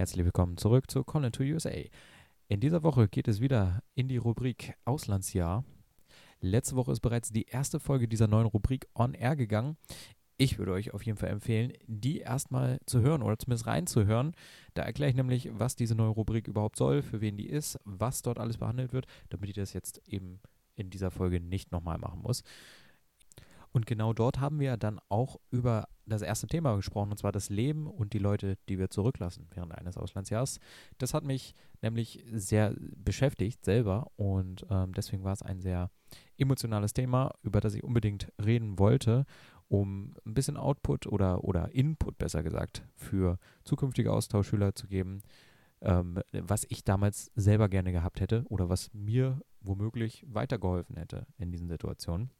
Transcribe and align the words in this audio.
Herzlich 0.00 0.24
willkommen 0.24 0.56
zurück 0.56 0.90
zu 0.90 1.04
Colin 1.04 1.30
to 1.30 1.42
USA. 1.42 1.78
In 2.48 2.60
dieser 2.60 2.82
Woche 2.82 3.06
geht 3.06 3.28
es 3.28 3.42
wieder 3.42 3.82
in 3.94 4.08
die 4.08 4.16
Rubrik 4.16 4.72
Auslandsjahr. 4.86 5.62
Letzte 6.40 6.74
Woche 6.76 6.92
ist 6.92 7.00
bereits 7.00 7.32
die 7.32 7.42
erste 7.42 7.78
Folge 7.78 8.08
dieser 8.08 8.26
neuen 8.26 8.46
Rubrik 8.46 8.88
on 8.94 9.12
air 9.12 9.36
gegangen. 9.36 9.76
Ich 10.38 10.58
würde 10.58 10.72
euch 10.72 10.94
auf 10.94 11.04
jeden 11.04 11.18
Fall 11.18 11.28
empfehlen, 11.28 11.74
die 11.86 12.20
erstmal 12.20 12.78
zu 12.86 13.02
hören 13.02 13.20
oder 13.20 13.38
zumindest 13.38 13.66
reinzuhören. 13.66 14.32
Da 14.72 14.84
erkläre 14.84 15.10
ich 15.10 15.16
nämlich, 15.16 15.50
was 15.52 15.76
diese 15.76 15.94
neue 15.94 16.08
Rubrik 16.08 16.48
überhaupt 16.48 16.78
soll, 16.78 17.02
für 17.02 17.20
wen 17.20 17.36
die 17.36 17.50
ist, 17.50 17.78
was 17.84 18.22
dort 18.22 18.38
alles 18.38 18.56
behandelt 18.56 18.94
wird, 18.94 19.04
damit 19.28 19.50
ich 19.50 19.56
das 19.56 19.74
jetzt 19.74 20.00
eben 20.08 20.40
in 20.76 20.88
dieser 20.88 21.10
Folge 21.10 21.40
nicht 21.40 21.72
nochmal 21.72 21.98
machen 21.98 22.22
muss. 22.22 22.42
Und 23.72 23.86
genau 23.86 24.12
dort 24.12 24.40
haben 24.40 24.58
wir 24.58 24.76
dann 24.76 25.00
auch 25.08 25.38
über 25.50 25.88
das 26.06 26.22
erste 26.22 26.46
Thema 26.46 26.74
gesprochen, 26.74 27.12
und 27.12 27.18
zwar 27.18 27.32
das 27.32 27.50
Leben 27.50 27.86
und 27.86 28.12
die 28.12 28.18
Leute, 28.18 28.56
die 28.68 28.78
wir 28.78 28.90
zurücklassen 28.90 29.46
während 29.54 29.72
eines 29.72 29.96
Auslandsjahres. 29.96 30.58
Das 30.98 31.14
hat 31.14 31.24
mich 31.24 31.54
nämlich 31.82 32.24
sehr 32.32 32.74
beschäftigt 32.96 33.64
selber 33.64 34.10
und 34.16 34.66
ähm, 34.70 34.92
deswegen 34.92 35.22
war 35.22 35.32
es 35.32 35.42
ein 35.42 35.60
sehr 35.60 35.90
emotionales 36.36 36.92
Thema, 36.92 37.32
über 37.42 37.60
das 37.60 37.74
ich 37.74 37.84
unbedingt 37.84 38.32
reden 38.44 38.78
wollte, 38.78 39.24
um 39.68 40.16
ein 40.26 40.34
bisschen 40.34 40.56
Output 40.56 41.06
oder, 41.06 41.44
oder 41.44 41.72
Input 41.72 42.18
besser 42.18 42.42
gesagt 42.42 42.82
für 42.96 43.38
zukünftige 43.62 44.12
Austauschschüler 44.12 44.74
zu 44.74 44.88
geben, 44.88 45.22
ähm, 45.80 46.18
was 46.32 46.66
ich 46.68 46.82
damals 46.82 47.30
selber 47.36 47.68
gerne 47.68 47.92
gehabt 47.92 48.20
hätte 48.20 48.44
oder 48.48 48.68
was 48.68 48.92
mir 48.92 49.40
womöglich 49.60 50.24
weitergeholfen 50.26 50.96
hätte 50.96 51.26
in 51.38 51.52
diesen 51.52 51.68
Situationen. 51.68 52.30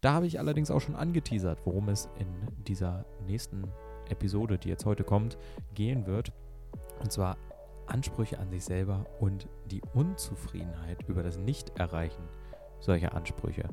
Da 0.00 0.12
habe 0.12 0.26
ich 0.26 0.38
allerdings 0.38 0.70
auch 0.70 0.80
schon 0.80 0.94
angeteasert, 0.94 1.60
worum 1.64 1.88
es 1.88 2.08
in 2.18 2.28
dieser 2.64 3.04
nächsten 3.26 3.64
Episode, 4.08 4.58
die 4.58 4.68
jetzt 4.68 4.84
heute 4.84 5.04
kommt, 5.04 5.38
gehen 5.74 6.06
wird. 6.06 6.32
Und 7.00 7.12
zwar 7.12 7.36
Ansprüche 7.86 8.38
an 8.38 8.50
sich 8.50 8.64
selber 8.64 9.06
und 9.18 9.48
die 9.70 9.82
Unzufriedenheit 9.94 11.02
über 11.08 11.22
das 11.22 11.38
Nicht-Erreichen 11.38 12.22
solcher 12.80 13.14
Ansprüche. 13.14 13.64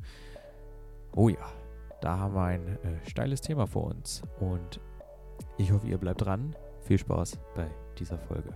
Oh 1.14 1.28
ja, 1.28 1.52
da 2.00 2.18
haben 2.18 2.34
wir 2.34 2.42
ein 2.42 2.66
äh, 2.66 3.08
steiles 3.08 3.40
Thema 3.40 3.66
vor 3.66 3.84
uns. 3.84 4.22
Und 4.40 4.80
ich 5.58 5.72
hoffe, 5.72 5.86
ihr 5.86 5.98
bleibt 5.98 6.24
dran. 6.24 6.56
Viel 6.80 6.98
Spaß 6.98 7.38
bei 7.54 7.66
dieser 7.98 8.18
Folge. 8.18 8.50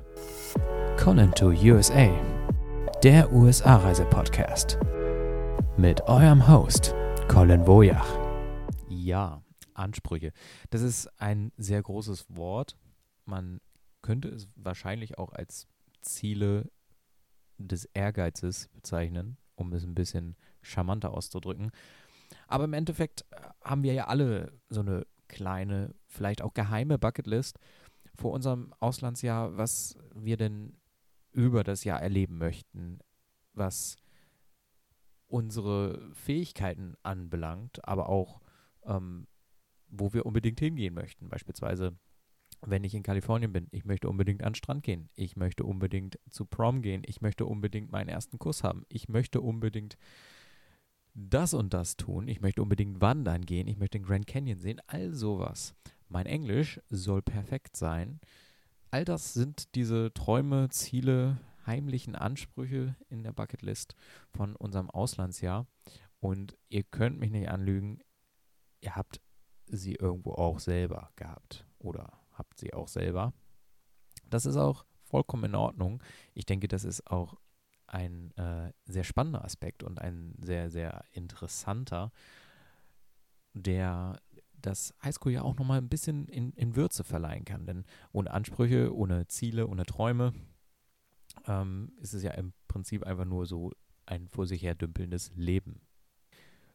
Conan 0.96 1.32
to 1.32 1.48
USA, 1.48 2.08
der 3.02 3.32
USA-Reise-Podcast. 3.32 4.78
Mit 5.76 6.02
eurem 6.02 6.46
Host 6.48 6.94
Colin 7.30 7.64
Wojach. 7.64 8.18
Ja, 8.88 9.44
Ansprüche. 9.74 10.32
Das 10.70 10.82
ist 10.82 11.06
ein 11.20 11.52
sehr 11.56 11.80
großes 11.80 12.26
Wort. 12.36 12.76
Man 13.24 13.60
könnte 14.02 14.28
es 14.30 14.48
wahrscheinlich 14.56 15.16
auch 15.16 15.32
als 15.32 15.68
Ziele 16.00 16.72
des 17.56 17.84
Ehrgeizes 17.94 18.66
bezeichnen, 18.74 19.36
um 19.54 19.72
es 19.72 19.84
ein 19.84 19.94
bisschen 19.94 20.34
charmanter 20.60 21.14
auszudrücken. 21.14 21.70
Aber 22.48 22.64
im 22.64 22.72
Endeffekt 22.72 23.24
äh, 23.30 23.36
haben 23.62 23.84
wir 23.84 23.92
ja 23.92 24.08
alle 24.08 24.52
so 24.68 24.80
eine 24.80 25.06
kleine, 25.28 25.94
vielleicht 26.08 26.42
auch 26.42 26.52
geheime 26.52 26.98
Bucketlist 26.98 27.60
vor 28.16 28.32
unserem 28.32 28.74
Auslandsjahr, 28.80 29.56
was 29.56 29.96
wir 30.16 30.36
denn 30.36 30.80
über 31.30 31.62
das 31.62 31.84
Jahr 31.84 32.02
erleben 32.02 32.38
möchten, 32.38 32.98
was 33.52 33.94
unsere 35.30 36.10
Fähigkeiten 36.12 36.94
anbelangt, 37.02 37.86
aber 37.86 38.08
auch, 38.08 38.40
ähm, 38.84 39.26
wo 39.88 40.12
wir 40.12 40.26
unbedingt 40.26 40.60
hingehen 40.60 40.94
möchten. 40.94 41.28
Beispielsweise, 41.28 41.96
wenn 42.62 42.84
ich 42.84 42.94
in 42.94 43.02
Kalifornien 43.02 43.52
bin, 43.52 43.68
ich 43.70 43.84
möchte 43.84 44.08
unbedingt 44.08 44.42
an 44.42 44.52
den 44.52 44.56
Strand 44.56 44.82
gehen, 44.82 45.08
ich 45.14 45.36
möchte 45.36 45.64
unbedingt 45.64 46.18
zu 46.28 46.44
Prom 46.44 46.82
gehen, 46.82 47.02
ich 47.06 47.20
möchte 47.20 47.46
unbedingt 47.46 47.90
meinen 47.90 48.08
ersten 48.08 48.38
Kuss 48.38 48.62
haben, 48.62 48.84
ich 48.88 49.08
möchte 49.08 49.40
unbedingt 49.40 49.96
das 51.14 51.54
und 51.54 51.74
das 51.74 51.96
tun, 51.96 52.28
ich 52.28 52.40
möchte 52.40 52.62
unbedingt 52.62 53.00
wandern 53.00 53.44
gehen, 53.44 53.66
ich 53.66 53.78
möchte 53.78 53.98
den 53.98 54.04
Grand 54.04 54.26
Canyon 54.26 54.60
sehen, 54.60 54.80
all 54.86 55.12
sowas. 55.12 55.74
Mein 56.08 56.26
Englisch 56.26 56.80
soll 56.90 57.22
perfekt 57.22 57.76
sein. 57.76 58.20
All 58.90 59.04
das 59.04 59.32
sind 59.32 59.74
diese 59.74 60.12
Träume, 60.12 60.68
Ziele, 60.70 61.38
heimlichen 61.66 62.14
Ansprüche 62.16 62.96
in 63.08 63.22
der 63.22 63.32
Bucketlist 63.32 63.94
von 64.30 64.56
unserem 64.56 64.90
Auslandsjahr. 64.90 65.66
Und 66.20 66.56
ihr 66.68 66.82
könnt 66.82 67.18
mich 67.18 67.30
nicht 67.30 67.48
anlügen, 67.48 68.00
ihr 68.80 68.96
habt 68.96 69.20
sie 69.66 69.94
irgendwo 69.94 70.32
auch 70.32 70.58
selber 70.58 71.10
gehabt 71.16 71.66
oder 71.78 72.12
habt 72.32 72.58
sie 72.58 72.74
auch 72.74 72.88
selber. 72.88 73.32
Das 74.28 74.46
ist 74.46 74.56
auch 74.56 74.84
vollkommen 75.04 75.44
in 75.44 75.54
Ordnung. 75.54 76.02
Ich 76.34 76.46
denke, 76.46 76.68
das 76.68 76.84
ist 76.84 77.06
auch 77.10 77.36
ein 77.86 78.36
äh, 78.36 78.72
sehr 78.86 79.04
spannender 79.04 79.44
Aspekt 79.44 79.82
und 79.82 80.00
ein 80.00 80.34
sehr, 80.40 80.70
sehr 80.70 81.04
interessanter, 81.12 82.12
der 83.52 84.20
das 84.52 84.94
Highschool 85.02 85.32
ja 85.32 85.42
auch 85.42 85.56
nochmal 85.56 85.78
ein 85.78 85.88
bisschen 85.88 86.28
in, 86.28 86.52
in 86.52 86.76
Würze 86.76 87.02
verleihen 87.02 87.44
kann. 87.44 87.66
Denn 87.66 87.84
ohne 88.12 88.30
Ansprüche, 88.30 88.94
ohne 88.94 89.26
Ziele, 89.26 89.66
ohne 89.66 89.86
Träume 89.86 90.32
ähm, 91.46 91.92
ist 92.00 92.14
es 92.14 92.22
ja 92.22 92.32
im 92.32 92.52
Prinzip 92.68 93.04
einfach 93.04 93.24
nur 93.24 93.46
so 93.46 93.72
ein 94.06 94.28
vor 94.28 94.46
sich 94.46 94.62
her 94.62 94.74
dümpelndes 94.74 95.32
Leben. 95.34 95.80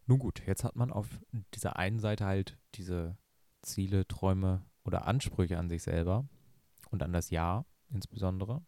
Nun 0.07 0.19
gut, 0.19 0.41
jetzt 0.45 0.63
hat 0.63 0.75
man 0.75 0.91
auf 0.91 1.07
dieser 1.53 1.77
einen 1.77 1.99
Seite 1.99 2.25
halt 2.25 2.57
diese 2.75 3.17
Ziele, 3.61 4.07
Träume 4.07 4.63
oder 4.83 5.07
Ansprüche 5.07 5.57
an 5.57 5.69
sich 5.69 5.83
selber 5.83 6.27
und 6.91 7.01
an 7.01 7.11
das 7.11 7.31
Jahr 7.31 7.65
insbesondere. 7.89 8.63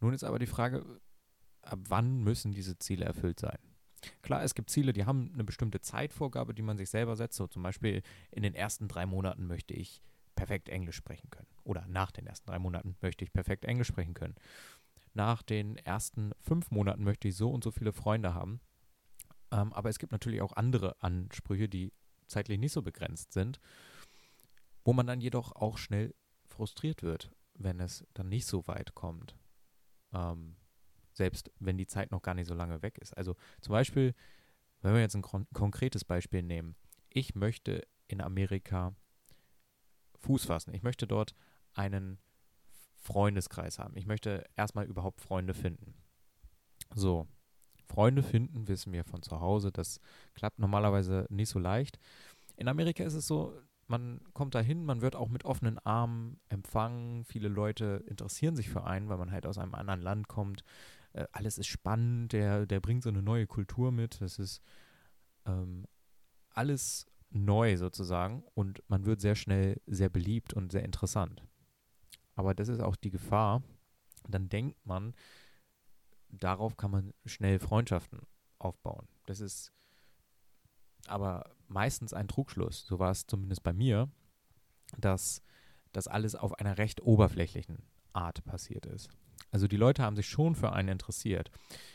Nun 0.00 0.12
ist 0.12 0.24
aber 0.24 0.38
die 0.38 0.46
Frage, 0.46 0.84
ab 1.62 1.78
wann 1.88 2.18
müssen 2.18 2.52
diese 2.52 2.78
Ziele 2.78 3.04
erfüllt 3.04 3.40
sein? 3.40 3.58
Klar, 4.22 4.42
es 4.42 4.54
gibt 4.54 4.70
Ziele, 4.70 4.92
die 4.92 5.06
haben 5.06 5.30
eine 5.32 5.44
bestimmte 5.44 5.80
Zeitvorgabe, 5.80 6.54
die 6.54 6.62
man 6.62 6.76
sich 6.76 6.90
selber 6.90 7.16
setzt. 7.16 7.36
So 7.36 7.46
zum 7.46 7.62
Beispiel 7.62 8.02
in 8.30 8.42
den 8.42 8.54
ersten 8.54 8.88
drei 8.88 9.06
Monaten 9.06 9.46
möchte 9.46 9.74
ich 9.74 10.02
perfekt 10.38 10.68
Englisch 10.68 10.96
sprechen 10.96 11.30
können. 11.30 11.48
Oder 11.64 11.84
nach 11.88 12.12
den 12.12 12.26
ersten 12.26 12.46
drei 12.46 12.60
Monaten 12.60 12.96
möchte 13.02 13.24
ich 13.24 13.32
perfekt 13.32 13.64
Englisch 13.64 13.88
sprechen 13.88 14.14
können. 14.14 14.36
Nach 15.12 15.42
den 15.42 15.76
ersten 15.78 16.32
fünf 16.40 16.70
Monaten 16.70 17.02
möchte 17.02 17.26
ich 17.26 17.34
so 17.34 17.50
und 17.50 17.64
so 17.64 17.72
viele 17.72 17.92
Freunde 17.92 18.34
haben. 18.34 18.60
Ähm, 19.50 19.72
aber 19.72 19.88
es 19.88 19.98
gibt 19.98 20.12
natürlich 20.12 20.40
auch 20.40 20.52
andere 20.52 20.94
Ansprüche, 21.02 21.68
die 21.68 21.92
zeitlich 22.28 22.60
nicht 22.60 22.72
so 22.72 22.82
begrenzt 22.82 23.32
sind, 23.32 23.58
wo 24.84 24.92
man 24.92 25.08
dann 25.08 25.20
jedoch 25.20 25.52
auch 25.56 25.76
schnell 25.76 26.14
frustriert 26.46 27.02
wird, 27.02 27.32
wenn 27.54 27.80
es 27.80 28.06
dann 28.14 28.28
nicht 28.28 28.46
so 28.46 28.68
weit 28.68 28.94
kommt. 28.94 29.36
Ähm, 30.12 30.54
selbst 31.14 31.50
wenn 31.58 31.78
die 31.78 31.88
Zeit 31.88 32.12
noch 32.12 32.22
gar 32.22 32.34
nicht 32.34 32.46
so 32.46 32.54
lange 32.54 32.80
weg 32.82 32.98
ist. 32.98 33.16
Also 33.16 33.34
zum 33.60 33.72
Beispiel, 33.72 34.14
wenn 34.82 34.94
wir 34.94 35.00
jetzt 35.00 35.16
ein 35.16 35.22
kon 35.22 35.48
konkretes 35.52 36.04
Beispiel 36.04 36.44
nehmen. 36.44 36.76
Ich 37.10 37.34
möchte 37.34 37.82
in 38.06 38.20
Amerika 38.20 38.94
Fuß 40.18 40.46
fassen. 40.46 40.74
Ich 40.74 40.82
möchte 40.82 41.06
dort 41.06 41.34
einen 41.74 42.18
Freundeskreis 42.96 43.78
haben. 43.78 43.96
Ich 43.96 44.06
möchte 44.06 44.44
erstmal 44.56 44.86
überhaupt 44.86 45.20
Freunde 45.20 45.54
finden. 45.54 45.94
So, 46.94 47.26
Freunde 47.86 48.22
finden, 48.22 48.68
wissen 48.68 48.92
wir 48.92 49.04
von 49.04 49.22
zu 49.22 49.40
Hause. 49.40 49.72
Das 49.72 50.00
klappt 50.34 50.58
normalerweise 50.58 51.26
nicht 51.30 51.48
so 51.48 51.58
leicht. 51.58 51.98
In 52.56 52.68
Amerika 52.68 53.04
ist 53.04 53.14
es 53.14 53.26
so, 53.26 53.58
man 53.86 54.20
kommt 54.34 54.54
dahin, 54.54 54.84
man 54.84 55.00
wird 55.00 55.16
auch 55.16 55.28
mit 55.28 55.44
offenen 55.44 55.78
Armen 55.78 56.40
empfangen. 56.48 57.24
Viele 57.24 57.48
Leute 57.48 58.04
interessieren 58.06 58.56
sich 58.56 58.68
für 58.68 58.84
einen, 58.84 59.08
weil 59.08 59.16
man 59.16 59.32
halt 59.32 59.46
aus 59.46 59.58
einem 59.58 59.74
anderen 59.74 60.02
Land 60.02 60.28
kommt. 60.28 60.62
Äh, 61.14 61.26
alles 61.32 61.56
ist 61.56 61.68
spannend, 61.68 62.32
der, 62.32 62.66
der 62.66 62.80
bringt 62.80 63.02
so 63.02 63.08
eine 63.08 63.22
neue 63.22 63.46
Kultur 63.46 63.90
mit. 63.90 64.20
Das 64.20 64.38
ist 64.38 64.60
ähm, 65.46 65.86
alles 66.50 67.06
neu 67.30 67.76
sozusagen 67.76 68.42
und 68.54 68.82
man 68.88 69.04
wird 69.04 69.20
sehr 69.20 69.34
schnell 69.34 69.80
sehr 69.86 70.08
beliebt 70.08 70.54
und 70.54 70.72
sehr 70.72 70.84
interessant. 70.84 71.42
Aber 72.34 72.54
das 72.54 72.68
ist 72.68 72.80
auch 72.80 72.96
die 72.96 73.10
Gefahr. 73.10 73.62
Dann 74.28 74.48
denkt 74.48 74.84
man, 74.86 75.14
darauf 76.28 76.76
kann 76.76 76.90
man 76.90 77.14
schnell 77.24 77.58
Freundschaften 77.58 78.20
aufbauen. 78.58 79.08
Das 79.26 79.40
ist 79.40 79.72
aber 81.06 81.54
meistens 81.66 82.12
ein 82.12 82.28
Trugschluss. 82.28 82.86
So 82.86 82.98
war 82.98 83.10
es 83.10 83.26
zumindest 83.26 83.62
bei 83.62 83.72
mir, 83.72 84.10
dass 84.96 85.42
das 85.92 86.06
alles 86.06 86.34
auf 86.34 86.54
einer 86.54 86.78
recht 86.78 87.02
oberflächlichen 87.02 87.82
Art 88.12 88.44
passiert 88.44 88.86
ist. 88.86 89.10
Also 89.50 89.68
die 89.68 89.76
Leute 89.76 90.02
haben 90.02 90.16
sich 90.16 90.28
schon 90.28 90.54
für 90.54 90.72
einen 90.72 90.88
interessiert. 90.90 91.50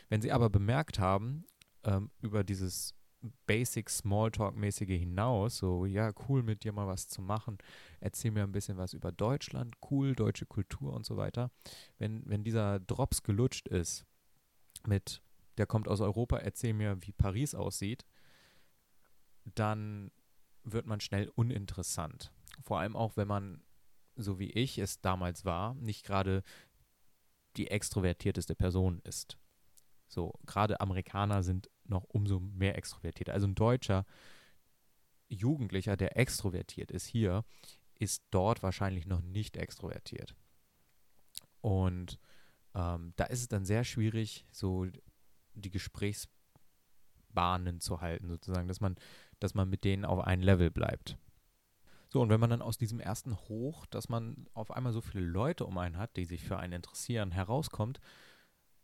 Wenn 0.08 0.22
sie 0.22 0.32
aber 0.32 0.50
bemerkt 0.50 0.98
haben, 0.98 1.46
ähm, 1.84 2.10
über 2.20 2.44
dieses 2.44 2.94
Basic 3.46 3.88
Smalltalk-mäßige 3.88 4.98
hinaus, 4.98 5.58
so, 5.58 5.86
ja, 5.86 6.12
cool 6.28 6.42
mit 6.42 6.64
dir 6.64 6.72
mal 6.72 6.86
was 6.86 7.08
zu 7.08 7.22
machen, 7.22 7.58
erzähl 8.00 8.30
mir 8.30 8.42
ein 8.42 8.52
bisschen 8.52 8.76
was 8.76 8.92
über 8.92 9.12
Deutschland, 9.12 9.74
cool, 9.90 10.14
deutsche 10.14 10.46
Kultur 10.46 10.92
und 10.92 11.06
so 11.06 11.16
weiter. 11.16 11.50
Wenn, 11.98 12.22
wenn 12.26 12.44
dieser 12.44 12.80
Drops 12.80 13.22
gelutscht 13.22 13.68
ist 13.68 14.04
mit, 14.86 15.22
der 15.56 15.66
kommt 15.66 15.88
aus 15.88 16.00
Europa, 16.00 16.38
erzähl 16.38 16.74
mir, 16.74 16.96
wie 17.00 17.12
Paris 17.12 17.54
aussieht, 17.54 18.04
dann 19.54 20.10
wird 20.62 20.86
man 20.86 21.00
schnell 21.00 21.28
uninteressant. 21.34 22.32
Vor 22.62 22.78
allem 22.78 22.96
auch, 22.96 23.16
wenn 23.16 23.28
man 23.28 23.62
so 24.16 24.38
wie 24.38 24.50
ich 24.50 24.78
es 24.78 25.00
damals 25.00 25.44
war, 25.44 25.74
nicht 25.74 26.04
gerade 26.04 26.42
die 27.56 27.68
extrovertierteste 27.70 28.54
Person 28.54 29.00
ist. 29.04 29.38
So, 30.08 30.34
gerade 30.46 30.80
Amerikaner 30.80 31.42
sind 31.42 31.70
noch 31.84 32.04
umso 32.04 32.40
mehr 32.40 32.76
extrovertiert. 32.76 33.30
Also 33.30 33.46
ein 33.46 33.54
deutscher 33.54 34.04
Jugendlicher, 35.28 35.96
der 35.96 36.16
extrovertiert 36.16 36.90
ist 36.90 37.06
hier, 37.06 37.44
ist 37.98 38.24
dort 38.30 38.62
wahrscheinlich 38.62 39.06
noch 39.06 39.22
nicht 39.22 39.56
extrovertiert. 39.56 40.34
Und 41.60 42.18
ähm, 42.74 43.12
da 43.16 43.24
ist 43.24 43.40
es 43.40 43.48
dann 43.48 43.64
sehr 43.64 43.84
schwierig, 43.84 44.44
so 44.50 44.86
die 45.54 45.70
Gesprächsbahnen 45.70 47.80
zu 47.80 48.00
halten, 48.00 48.28
sozusagen, 48.28 48.68
dass 48.68 48.80
man, 48.80 48.96
dass 49.40 49.54
man 49.54 49.70
mit 49.70 49.84
denen 49.84 50.04
auf 50.04 50.20
ein 50.20 50.42
Level 50.42 50.70
bleibt. 50.70 51.16
So, 52.08 52.20
und 52.20 52.28
wenn 52.28 52.40
man 52.40 52.50
dann 52.50 52.62
aus 52.62 52.78
diesem 52.78 53.00
ersten 53.00 53.36
Hoch, 53.48 53.86
dass 53.86 54.08
man 54.08 54.46
auf 54.54 54.70
einmal 54.70 54.92
so 54.92 55.00
viele 55.00 55.24
Leute 55.24 55.66
um 55.66 55.78
einen 55.78 55.96
hat, 55.96 56.16
die 56.16 56.26
sich 56.26 56.44
für 56.44 56.58
einen 56.58 56.74
interessieren, 56.74 57.32
herauskommt 57.32 58.00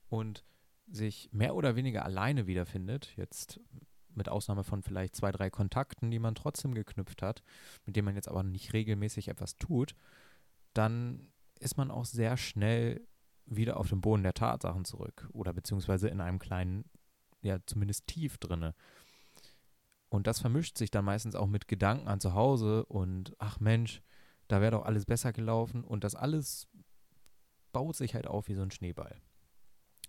und 0.08 0.44
sich 0.90 1.28
mehr 1.32 1.54
oder 1.54 1.76
weniger 1.76 2.04
alleine 2.04 2.46
wiederfindet, 2.46 3.12
jetzt 3.16 3.60
mit 4.14 4.28
Ausnahme 4.28 4.64
von 4.64 4.82
vielleicht 4.82 5.14
zwei, 5.16 5.30
drei 5.30 5.50
Kontakten, 5.50 6.10
die 6.10 6.18
man 6.18 6.34
trotzdem 6.34 6.74
geknüpft 6.74 7.22
hat, 7.22 7.42
mit 7.86 7.96
denen 7.96 8.06
man 8.06 8.16
jetzt 8.16 8.28
aber 8.28 8.42
nicht 8.42 8.72
regelmäßig 8.72 9.28
etwas 9.28 9.56
tut, 9.56 9.94
dann 10.74 11.32
ist 11.58 11.76
man 11.76 11.90
auch 11.90 12.04
sehr 12.04 12.36
schnell 12.36 13.06
wieder 13.46 13.76
auf 13.76 13.88
dem 13.88 14.00
Boden 14.00 14.22
der 14.22 14.34
Tatsachen 14.34 14.84
zurück 14.84 15.28
oder 15.32 15.52
beziehungsweise 15.52 16.08
in 16.08 16.20
einem 16.20 16.38
kleinen, 16.38 16.84
ja 17.42 17.58
zumindest 17.66 18.06
tief 18.06 18.38
drinne. 18.38 18.74
Und 20.08 20.26
das 20.26 20.40
vermischt 20.40 20.76
sich 20.76 20.90
dann 20.90 21.04
meistens 21.04 21.34
auch 21.34 21.46
mit 21.46 21.68
Gedanken 21.68 22.08
an 22.08 22.20
zu 22.20 22.34
Hause 22.34 22.84
und 22.86 23.34
ach 23.38 23.60
Mensch, 23.60 24.02
da 24.48 24.60
wäre 24.60 24.72
doch 24.72 24.84
alles 24.84 25.04
besser 25.04 25.32
gelaufen 25.32 25.84
und 25.84 26.02
das 26.02 26.14
alles 26.16 26.68
baut 27.72 27.94
sich 27.94 28.14
halt 28.14 28.26
auf 28.26 28.48
wie 28.48 28.54
so 28.54 28.62
ein 28.62 28.72
Schneeball. 28.72 29.20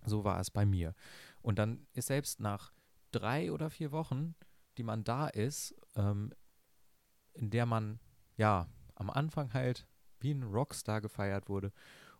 So 0.05 0.23
war 0.23 0.39
es 0.39 0.51
bei 0.51 0.65
mir. 0.65 0.93
Und 1.41 1.59
dann 1.59 1.87
ist 1.93 2.07
selbst 2.07 2.39
nach 2.39 2.71
drei 3.11 3.51
oder 3.51 3.69
vier 3.69 3.91
Wochen, 3.91 4.35
die 4.77 4.83
man 4.83 5.03
da 5.03 5.27
ist, 5.27 5.75
ähm, 5.95 6.33
in 7.33 7.49
der 7.49 7.65
man 7.65 7.99
ja 8.37 8.67
am 8.95 9.09
Anfang 9.09 9.53
halt 9.53 9.87
wie 10.19 10.31
ein 10.31 10.43
Rockstar 10.43 11.01
gefeiert 11.01 11.49
wurde 11.49 11.71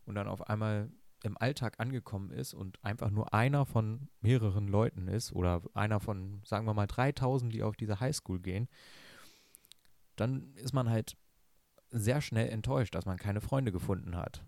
und 0.05 0.15
dann 0.15 0.27
auf 0.27 0.49
einmal 0.49 0.91
im 1.23 1.37
Alltag 1.37 1.79
angekommen 1.79 2.31
ist 2.31 2.53
und 2.53 2.83
einfach 2.83 3.11
nur 3.11 3.33
einer 3.33 3.65
von 3.65 4.09
mehreren 4.21 4.67
Leuten 4.67 5.07
ist 5.07 5.31
oder 5.33 5.61
einer 5.73 5.99
von, 5.99 6.41
sagen 6.45 6.65
wir 6.65 6.73
mal, 6.73 6.87
3000, 6.87 7.53
die 7.53 7.61
auf 7.61 7.75
diese 7.75 7.99
Highschool 7.99 8.39
gehen, 8.39 8.67
dann 10.15 10.55
ist 10.55 10.73
man 10.73 10.89
halt 10.89 11.15
sehr 11.91 12.21
schnell 12.21 12.49
enttäuscht, 12.49 12.95
dass 12.95 13.05
man 13.05 13.17
keine 13.17 13.41
Freunde 13.41 13.71
gefunden 13.71 14.15
hat 14.15 14.43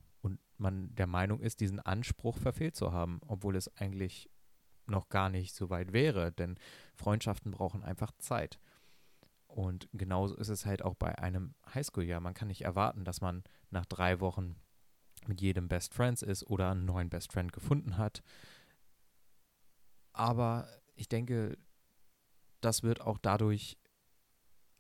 man 0.64 0.96
der 0.96 1.06
Meinung 1.06 1.40
ist, 1.40 1.60
diesen 1.60 1.80
Anspruch 1.80 2.40
verfehlt 2.40 2.76
zu 2.76 2.92
haben, 2.92 3.22
obwohl 3.28 3.56
es 3.56 3.68
eigentlich 3.78 4.30
noch 4.88 5.10
gar 5.10 5.30
nicht 5.30 5.54
so 5.54 5.70
weit 5.70 5.94
wäre, 5.94 6.32
denn 6.32 6.58
Freundschaften 6.96 7.52
brauchen 7.52 7.84
einfach 7.84 8.12
Zeit. 8.18 8.60
Und 9.48 9.88
genauso 9.94 10.36
ist 10.36 10.50
es 10.50 10.66
halt 10.66 10.82
auch 10.82 10.96
bei 10.96 11.20
einem 11.20 11.54
Highschool-Jahr. 11.74 12.20
Man 12.20 12.34
kann 12.34 12.48
nicht 12.48 12.64
erwarten, 12.64 13.06
dass 13.06 13.22
man 13.22 13.44
nach 13.70 13.86
drei 13.86 14.20
Wochen 14.20 14.56
mit 15.28 15.42
jedem 15.42 15.68
Best 15.68 15.94
Friends 15.94 16.22
ist 16.22 16.44
oder 16.50 16.72
einen 16.72 16.86
neuen 16.86 17.10
Best 17.10 17.32
Friend 17.32 17.54
gefunden 17.54 17.98
hat. 17.98 18.24
Aber 20.12 20.68
ich 20.96 21.08
denke, 21.08 21.58
das 22.62 22.84
wird 22.84 23.02
auch 23.02 23.18
dadurch 23.18 23.78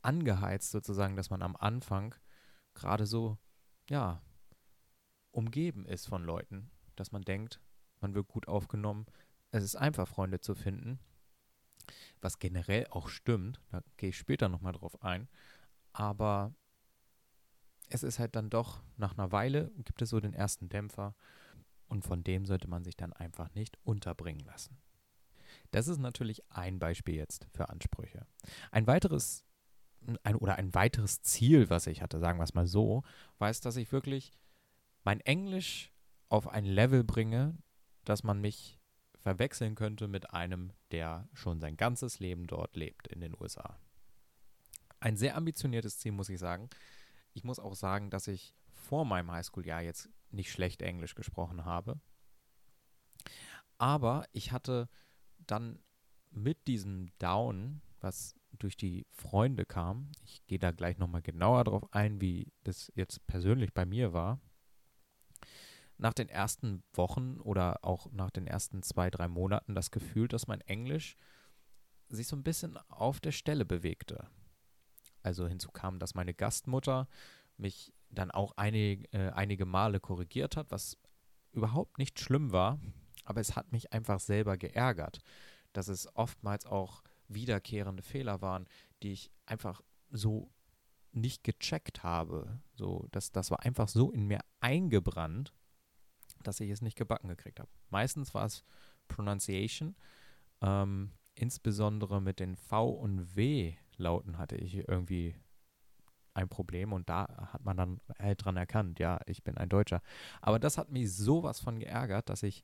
angeheizt, 0.01 0.71
sozusagen, 0.71 1.15
dass 1.15 1.30
man 1.30 1.41
am 1.41 1.56
Anfang 1.56 2.15
gerade 2.74 3.06
so, 3.06 3.38
ja, 3.89 4.21
umgeben 5.33 5.85
ist 5.85 6.07
von 6.07 6.24
Leuten, 6.24 6.71
dass 6.95 7.12
man 7.12 7.24
denkt, 7.24 7.59
man 8.00 8.13
wird 8.13 8.27
gut 8.27 8.47
aufgenommen, 8.47 9.06
es 9.51 9.63
ist 9.63 9.75
einfach, 9.75 10.07
Freunde 10.07 10.39
zu 10.39 10.56
finden, 10.56 11.00
was 12.21 12.39
generell 12.39 12.88
auch 12.88 13.09
stimmt, 13.09 13.59
da 13.71 13.81
gehe 13.97 14.09
ich 14.09 14.18
später 14.18 14.50
nochmal 14.50 14.74
drauf 14.74 15.03
ein, 15.03 15.27
aber 15.91 16.53
es 17.89 18.03
ist 18.03 18.19
halt 18.19 18.35
dann 18.35 18.50
doch, 18.50 18.81
nach 18.97 19.18
einer 19.18 19.31
Weile 19.31 19.71
gibt 19.83 20.01
es 20.01 20.09
so 20.09 20.19
den 20.19 20.33
ersten 20.33 20.69
Dämpfer 20.69 21.15
und 21.88 22.03
von 22.03 22.24
dem 22.24 22.45
sollte 22.45 22.68
man 22.68 22.83
sich 22.83 22.95
dann 22.95 23.13
einfach 23.13 23.53
nicht 23.53 23.77
unterbringen 23.83 24.45
lassen. 24.45 24.77
Das 25.71 25.88
ist 25.88 26.00
natürlich 26.00 26.50
ein 26.51 26.80
Beispiel 26.80 27.15
jetzt 27.15 27.47
für 27.51 27.69
Ansprüche. 27.69 28.25
Ein 28.71 28.88
weiteres 28.88 29.45
ein, 30.24 30.35
oder 30.35 30.56
ein 30.56 30.74
weiteres 30.74 31.21
Ziel, 31.21 31.69
was 31.69 31.88
ich 31.88 32.01
hatte, 32.01 32.19
sagen 32.19 32.39
wir 32.39 32.44
es 32.44 32.53
mal 32.53 32.68
so, 32.68 33.03
war 33.38 33.50
es, 33.50 33.62
dass 33.62 33.75
ich 33.75 33.91
wirklich 33.91 34.33
mein 35.03 35.19
Englisch 35.21 35.91
auf 36.29 36.47
ein 36.47 36.65
Level 36.65 37.03
bringe, 37.03 37.57
dass 38.05 38.23
man 38.23 38.41
mich 38.41 38.79
verwechseln 39.23 39.75
könnte 39.75 40.07
mit 40.07 40.33
einem, 40.33 40.73
der 40.91 41.29
schon 41.33 41.59
sein 41.59 41.77
ganzes 41.77 42.19
Leben 42.19 42.47
dort 42.47 42.75
lebt 42.75 43.07
in 43.07 43.21
den 43.21 43.35
USA. 43.39 43.79
Ein 45.00 45.15
sehr 45.15 45.35
ambitioniertes 45.35 46.00
Ziel, 46.00 46.11
muss 46.11 46.29
ich 46.29 46.39
sagen. 46.39 46.69
Ich 47.33 47.44
muss 47.44 47.59
auch 47.59 47.75
sagen, 47.75 48.09
dass 48.09 48.27
ich 48.27 48.55
vor 48.71 49.05
meinem 49.05 49.31
Highschool-Jahr 49.31 49.81
jetzt 49.81 50.09
nicht 50.31 50.51
schlecht 50.51 50.81
Englisch 50.81 51.15
gesprochen 51.15 51.65
habe. 51.65 51.99
Aber 53.77 54.25
ich 54.31 54.51
hatte 54.51 54.89
dann 55.38 55.79
mit 56.31 56.67
diesem 56.67 57.07
Down, 57.19 57.81
was 57.99 58.35
durch 58.51 58.75
die 58.75 59.06
Freunde 59.11 59.65
kam, 59.65 60.11
ich 60.23 60.45
gehe 60.47 60.59
da 60.59 60.71
gleich 60.71 60.97
nochmal 60.97 61.21
genauer 61.21 61.63
drauf 61.63 61.83
ein, 61.91 62.21
wie 62.21 62.51
das 62.63 62.91
jetzt 62.95 63.25
persönlich 63.27 63.73
bei 63.73 63.85
mir 63.85 64.13
war, 64.13 64.39
nach 65.98 66.13
den 66.13 66.30
ersten 66.30 66.84
Wochen 66.94 67.40
oder 67.40 67.80
auch 67.84 68.12
nach 68.12 68.31
den 68.31 68.48
ersten 68.48 68.84
zwei, 68.84 69.10
drei 69.10 69.28
Monaten 69.28 69.75
das 69.75 69.92
Gefühl, 69.92 70.28
dass 70.28 70.48
mein 70.48 70.62
Englisch 70.62 71.16
sich 72.10 72.28
so 72.28 72.36
ein 72.36 72.44
bisschen 72.44 72.78
auf 72.90 73.19
der 73.19 73.31
Stelle 73.31 73.66
bewegte. 73.66 74.28
Also 75.22 75.48
hinzu 75.48 75.72
kam, 75.72 76.00
dass 76.00 76.16
meine 76.16 76.34
Gastmutter 76.34 77.07
mich 77.57 77.94
dann 78.10 78.31
auch 78.31 78.54
einige, 78.57 79.12
äh, 79.13 79.31
einige 79.31 79.66
Male 79.66 80.00
korrigiert 80.00 80.57
hat, 80.57 80.72
was 80.72 80.98
überhaupt 81.51 81.98
nicht 81.98 82.19
schlimm 82.19 82.51
war, 82.51 82.80
aber 83.24 83.42
es 83.42 83.56
hat 83.56 83.72
mich 83.72 83.94
einfach 83.94 84.19
selber 84.19 84.57
geärgert, 84.57 85.19
dass 85.72 85.88
es 85.88 86.13
oftmals 86.16 86.66
auch 86.66 87.04
wiederkehrende 87.28 88.04
Fehler 88.04 88.42
waren, 88.42 88.68
die 89.01 89.13
ich 89.13 89.31
einfach 89.45 89.81
so 90.10 90.51
nicht 91.12 91.44
gecheckt 91.44 92.04
habe. 92.04 92.60
So, 92.75 93.07
das, 93.12 93.31
das 93.31 93.51
war 93.51 93.62
einfach 93.63 93.88
so 93.88 94.12
in 94.12 94.28
mir 94.28 94.40
eingebrannt, 94.60 95.54
dass 96.48 96.60
ich 96.60 96.69
es 96.69 96.81
nicht 96.81 96.98
gebacken 96.98 97.28
gekriegt 97.28 97.59
habe. 97.59 97.69
Meistens 97.90 98.33
war 98.33 98.45
es 98.45 98.64
Pronunciation. 99.07 99.95
Ähm, 100.62 101.12
insbesondere 101.35 102.21
mit 102.21 102.40
den 102.40 102.56
V 102.56 102.90
und 102.90 103.35
W-Lauten 103.35 104.38
hatte 104.38 104.56
ich 104.56 104.88
irgendwie 104.88 105.35
ein 106.33 106.50
Problem 106.50 106.94
und 106.94 107.09
da 107.09 107.50
hat 107.54 107.64
man 107.64 107.78
dann 107.78 108.02
halt 108.19 108.44
dran 108.44 108.57
erkannt, 108.57 109.00
ja, 109.00 109.19
ich 109.28 109.44
bin 109.44 109.57
ein 109.57 109.69
Deutscher. 109.69 110.02
Aber 110.42 110.59
das 110.59 110.78
hat 110.78 110.90
mich 110.90 111.14
sowas 111.16 111.59
von 111.59 111.80
geärgert, 111.80 112.30
dass 112.30 112.44
ich 112.44 112.64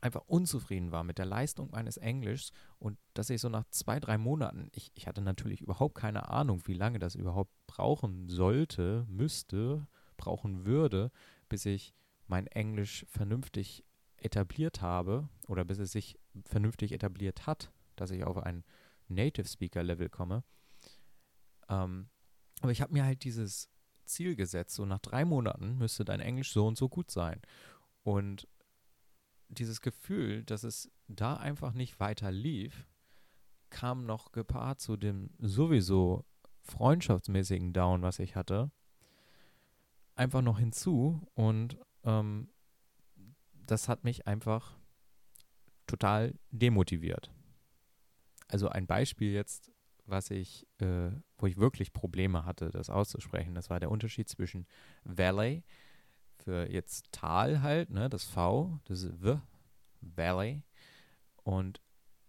einfach 0.00 0.22
unzufrieden 0.26 0.92
war 0.92 1.02
mit 1.02 1.18
der 1.18 1.24
Leistung 1.24 1.70
meines 1.70 1.96
Englischs 1.96 2.52
und 2.78 2.98
dass 3.14 3.30
ich 3.30 3.40
so 3.40 3.48
nach 3.48 3.64
zwei, 3.70 4.00
drei 4.00 4.18
Monaten, 4.18 4.68
ich, 4.72 4.90
ich 4.94 5.06
hatte 5.06 5.22
natürlich 5.22 5.62
überhaupt 5.62 5.94
keine 5.94 6.28
Ahnung, 6.28 6.62
wie 6.66 6.74
lange 6.74 6.98
das 6.98 7.14
überhaupt 7.14 7.52
brauchen 7.66 8.28
sollte, 8.28 9.06
müsste, 9.08 9.86
brauchen 10.16 10.66
würde, 10.66 11.10
bis 11.48 11.64
ich 11.64 11.94
mein 12.26 12.46
Englisch 12.46 13.04
vernünftig 13.08 13.84
etabliert 14.16 14.80
habe 14.80 15.28
oder 15.48 15.64
bis 15.64 15.78
es 15.78 15.92
sich 15.92 16.18
vernünftig 16.44 16.92
etabliert 16.92 17.46
hat, 17.46 17.70
dass 17.96 18.10
ich 18.10 18.24
auf 18.24 18.38
ein 18.38 18.64
Native 19.08 19.46
Speaker 19.46 19.82
Level 19.82 20.08
komme. 20.08 20.44
Ähm, 21.68 22.08
aber 22.60 22.72
ich 22.72 22.80
habe 22.80 22.92
mir 22.92 23.04
halt 23.04 23.24
dieses 23.24 23.68
Ziel 24.04 24.36
gesetzt, 24.36 24.74
so 24.74 24.84
nach 24.86 25.00
drei 25.00 25.24
Monaten 25.24 25.76
müsste 25.76 26.04
dein 26.04 26.20
Englisch 26.20 26.52
so 26.52 26.66
und 26.66 26.76
so 26.76 26.88
gut 26.88 27.10
sein. 27.10 27.40
Und 28.02 28.48
dieses 29.48 29.80
Gefühl, 29.80 30.44
dass 30.44 30.64
es 30.64 30.90
da 31.08 31.36
einfach 31.36 31.72
nicht 31.72 32.00
weiter 32.00 32.30
lief, 32.30 32.86
kam 33.70 34.06
noch 34.06 34.32
gepaart 34.32 34.80
zu 34.80 34.96
dem 34.96 35.30
sowieso 35.38 36.24
freundschaftsmäßigen 36.62 37.72
Down, 37.72 38.02
was 38.02 38.18
ich 38.18 38.36
hatte, 38.36 38.70
einfach 40.14 40.42
noch 40.42 40.58
hinzu 40.58 41.26
und 41.34 41.78
ähm, 42.04 42.48
das 43.52 43.88
hat 43.88 44.04
mich 44.04 44.26
einfach 44.26 44.76
total 45.86 46.34
demotiviert. 46.50 47.30
Also 48.48 48.68
ein 48.68 48.86
Beispiel 48.86 49.32
jetzt, 49.32 49.70
was 50.06 50.30
ich, 50.30 50.66
äh, 50.78 51.10
wo 51.38 51.46
ich 51.46 51.56
wirklich 51.56 51.92
Probleme 51.92 52.44
hatte, 52.44 52.70
das 52.70 52.90
auszusprechen, 52.90 53.54
das 53.54 53.70
war 53.70 53.80
der 53.80 53.90
Unterschied 53.90 54.28
zwischen 54.28 54.66
Valley, 55.04 55.64
für 56.38 56.70
jetzt 56.70 57.10
Tal 57.12 57.62
halt, 57.62 57.90
ne, 57.90 58.08
das 58.08 58.24
V, 58.24 58.80
das 58.84 59.02
ist 59.02 59.14
V, 59.22 59.40
Valley, 60.00 60.62
und 61.42 61.80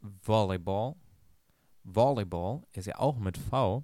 Volleyball. 0.02 0.96
Volleyball 1.84 2.64
ist 2.74 2.86
ja 2.86 2.98
auch 2.98 3.18
mit 3.18 3.38
V, 3.38 3.84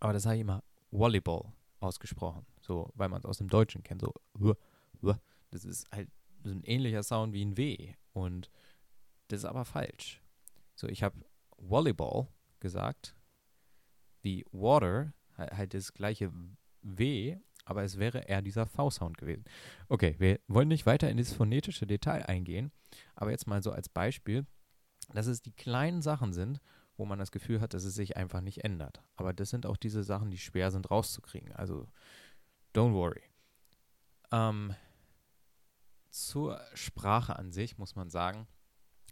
aber 0.00 0.12
das 0.12 0.26
habe 0.26 0.36
ich 0.36 0.42
immer 0.42 0.62
Volleyball 0.90 1.52
ausgesprochen. 1.80 2.46
So, 2.60 2.90
weil 2.94 3.08
man 3.08 3.18
es 3.18 3.26
aus 3.26 3.38
dem 3.38 3.48
Deutschen 3.48 3.82
kennt, 3.82 4.02
so, 4.02 4.14
das 5.50 5.64
ist 5.64 5.90
halt 5.92 6.08
so 6.42 6.50
ein 6.50 6.62
ähnlicher 6.64 7.02
Sound 7.02 7.32
wie 7.32 7.44
ein 7.44 7.56
W 7.56 7.94
und 8.12 8.50
das 9.28 9.40
ist 9.40 9.44
aber 9.44 9.64
falsch. 9.64 10.20
So, 10.74 10.88
ich 10.88 11.02
habe 11.02 11.24
Volleyball 11.56 12.28
gesagt, 12.60 13.14
wie 14.22 14.44
Water, 14.52 15.12
halt 15.36 15.74
das 15.74 15.92
gleiche 15.92 16.32
W, 16.82 17.38
aber 17.64 17.84
es 17.84 17.98
wäre 17.98 18.20
eher 18.20 18.42
dieser 18.42 18.66
V-Sound 18.66 19.18
gewesen. 19.18 19.44
Okay, 19.88 20.16
wir 20.18 20.40
wollen 20.48 20.68
nicht 20.68 20.86
weiter 20.86 21.08
in 21.10 21.16
das 21.16 21.32
phonetische 21.32 21.86
Detail 21.86 22.26
eingehen, 22.26 22.72
aber 23.14 23.30
jetzt 23.30 23.46
mal 23.46 23.62
so 23.62 23.70
als 23.70 23.88
Beispiel, 23.88 24.46
dass 25.12 25.26
es 25.26 25.42
die 25.42 25.52
kleinen 25.52 26.02
Sachen 26.02 26.32
sind, 26.32 26.60
wo 26.96 27.04
man 27.04 27.18
das 27.18 27.32
Gefühl 27.32 27.60
hat, 27.60 27.74
dass 27.74 27.84
es 27.84 27.94
sich 27.94 28.16
einfach 28.16 28.40
nicht 28.40 28.64
ändert. 28.64 29.02
Aber 29.16 29.32
das 29.32 29.50
sind 29.50 29.66
auch 29.66 29.76
diese 29.76 30.04
Sachen, 30.04 30.30
die 30.30 30.38
schwer 30.38 30.70
sind 30.70 30.90
rauszukriegen. 30.90 31.52
Also, 31.52 31.88
don't 32.74 32.92
worry. 32.92 33.22
Ähm, 34.30 34.74
zur 36.12 36.60
Sprache 36.74 37.36
an 37.36 37.52
sich 37.52 37.78
muss 37.78 37.96
man 37.96 38.10
sagen, 38.10 38.46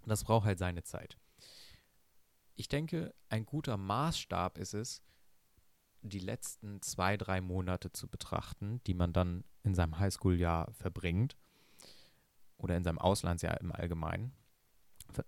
das 0.06 0.24
braucht 0.24 0.46
halt 0.46 0.58
seine 0.58 0.82
Zeit. 0.82 1.18
Ich 2.56 2.68
denke, 2.68 3.14
ein 3.28 3.46
guter 3.46 3.76
Maßstab 3.76 4.58
ist 4.58 4.74
es, 4.74 5.02
die 6.02 6.18
letzten 6.18 6.80
zwei, 6.82 7.16
drei 7.16 7.40
Monate 7.40 7.92
zu 7.92 8.08
betrachten, 8.08 8.82
die 8.86 8.94
man 8.94 9.12
dann 9.12 9.44
in 9.62 9.74
seinem 9.74 9.98
Highschool-Jahr 9.98 10.72
verbringt 10.72 11.36
oder 12.56 12.76
in 12.76 12.84
seinem 12.84 12.98
Auslandsjahr 12.98 13.60
im 13.60 13.72
Allgemeinen 13.72 14.32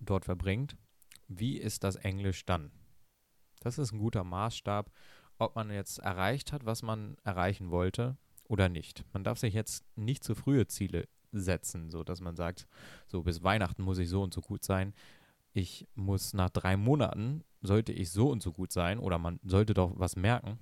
dort 0.00 0.24
verbringt. 0.24 0.76
Wie 1.28 1.56
ist 1.56 1.84
das 1.84 1.96
Englisch 1.96 2.44
dann? 2.44 2.70
Das 3.60 3.78
ist 3.78 3.92
ein 3.92 3.98
guter 3.98 4.24
Maßstab, 4.24 4.90
ob 5.38 5.56
man 5.56 5.70
jetzt 5.70 5.98
erreicht 5.98 6.52
hat, 6.52 6.64
was 6.66 6.82
man 6.82 7.16
erreichen 7.24 7.70
wollte 7.70 8.16
oder 8.44 8.68
nicht. 8.68 9.04
Man 9.12 9.24
darf 9.24 9.38
sich 9.38 9.54
jetzt 9.54 9.84
nicht 9.96 10.24
zu 10.24 10.34
frühe 10.34 10.66
Ziele 10.66 11.08
setzen, 11.32 11.90
so 11.90 12.04
dass 12.04 12.20
man 12.20 12.36
sagt, 12.36 12.66
so 13.06 13.22
bis 13.22 13.42
Weihnachten 13.42 13.82
muss 13.82 13.98
ich 13.98 14.08
so 14.08 14.22
und 14.22 14.34
so 14.34 14.40
gut 14.40 14.64
sein. 14.64 14.94
Ich 15.52 15.86
muss 15.94 16.34
nach 16.34 16.50
drei 16.50 16.76
Monaten 16.76 17.44
sollte 17.60 17.92
ich 17.92 18.10
so 18.10 18.30
und 18.30 18.42
so 18.42 18.52
gut 18.52 18.72
sein 18.72 18.98
oder 18.98 19.18
man 19.18 19.38
sollte 19.42 19.74
doch 19.74 19.92
was 19.98 20.16
merken. 20.16 20.58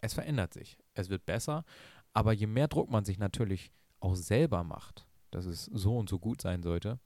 Es 0.00 0.14
verändert 0.14 0.54
sich. 0.54 0.78
Es 0.94 1.08
wird 1.08 1.26
besser, 1.26 1.64
aber 2.12 2.32
je 2.32 2.46
mehr 2.46 2.68
Druck 2.68 2.90
man 2.90 3.04
sich 3.04 3.18
natürlich 3.18 3.72
auch 4.00 4.14
selber 4.14 4.64
macht, 4.64 5.06
dass 5.30 5.44
es 5.46 5.64
so 5.66 5.96
und 5.96 6.08
so 6.08 6.18
gut 6.18 6.40
sein 6.40 6.62
sollte, 6.62 6.98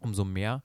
umso 0.00 0.24
mehr 0.24 0.62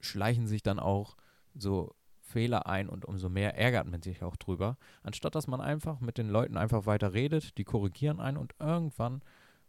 schleichen 0.00 0.46
sich 0.46 0.62
dann 0.62 0.78
auch 0.78 1.16
so 1.54 1.94
Fehler 2.20 2.66
ein 2.66 2.88
und 2.88 3.04
umso 3.04 3.28
mehr 3.28 3.56
ärgert 3.56 3.86
man 3.86 4.02
sich 4.02 4.22
auch 4.22 4.36
drüber, 4.36 4.76
anstatt 5.02 5.34
dass 5.34 5.46
man 5.46 5.60
einfach 5.60 6.00
mit 6.00 6.18
den 6.18 6.28
Leuten 6.28 6.56
einfach 6.56 6.86
weiter 6.86 7.14
redet, 7.14 7.56
die 7.58 7.64
korrigieren 7.64 8.20
einen 8.20 8.36
und 8.36 8.54
irgendwann 8.58 9.22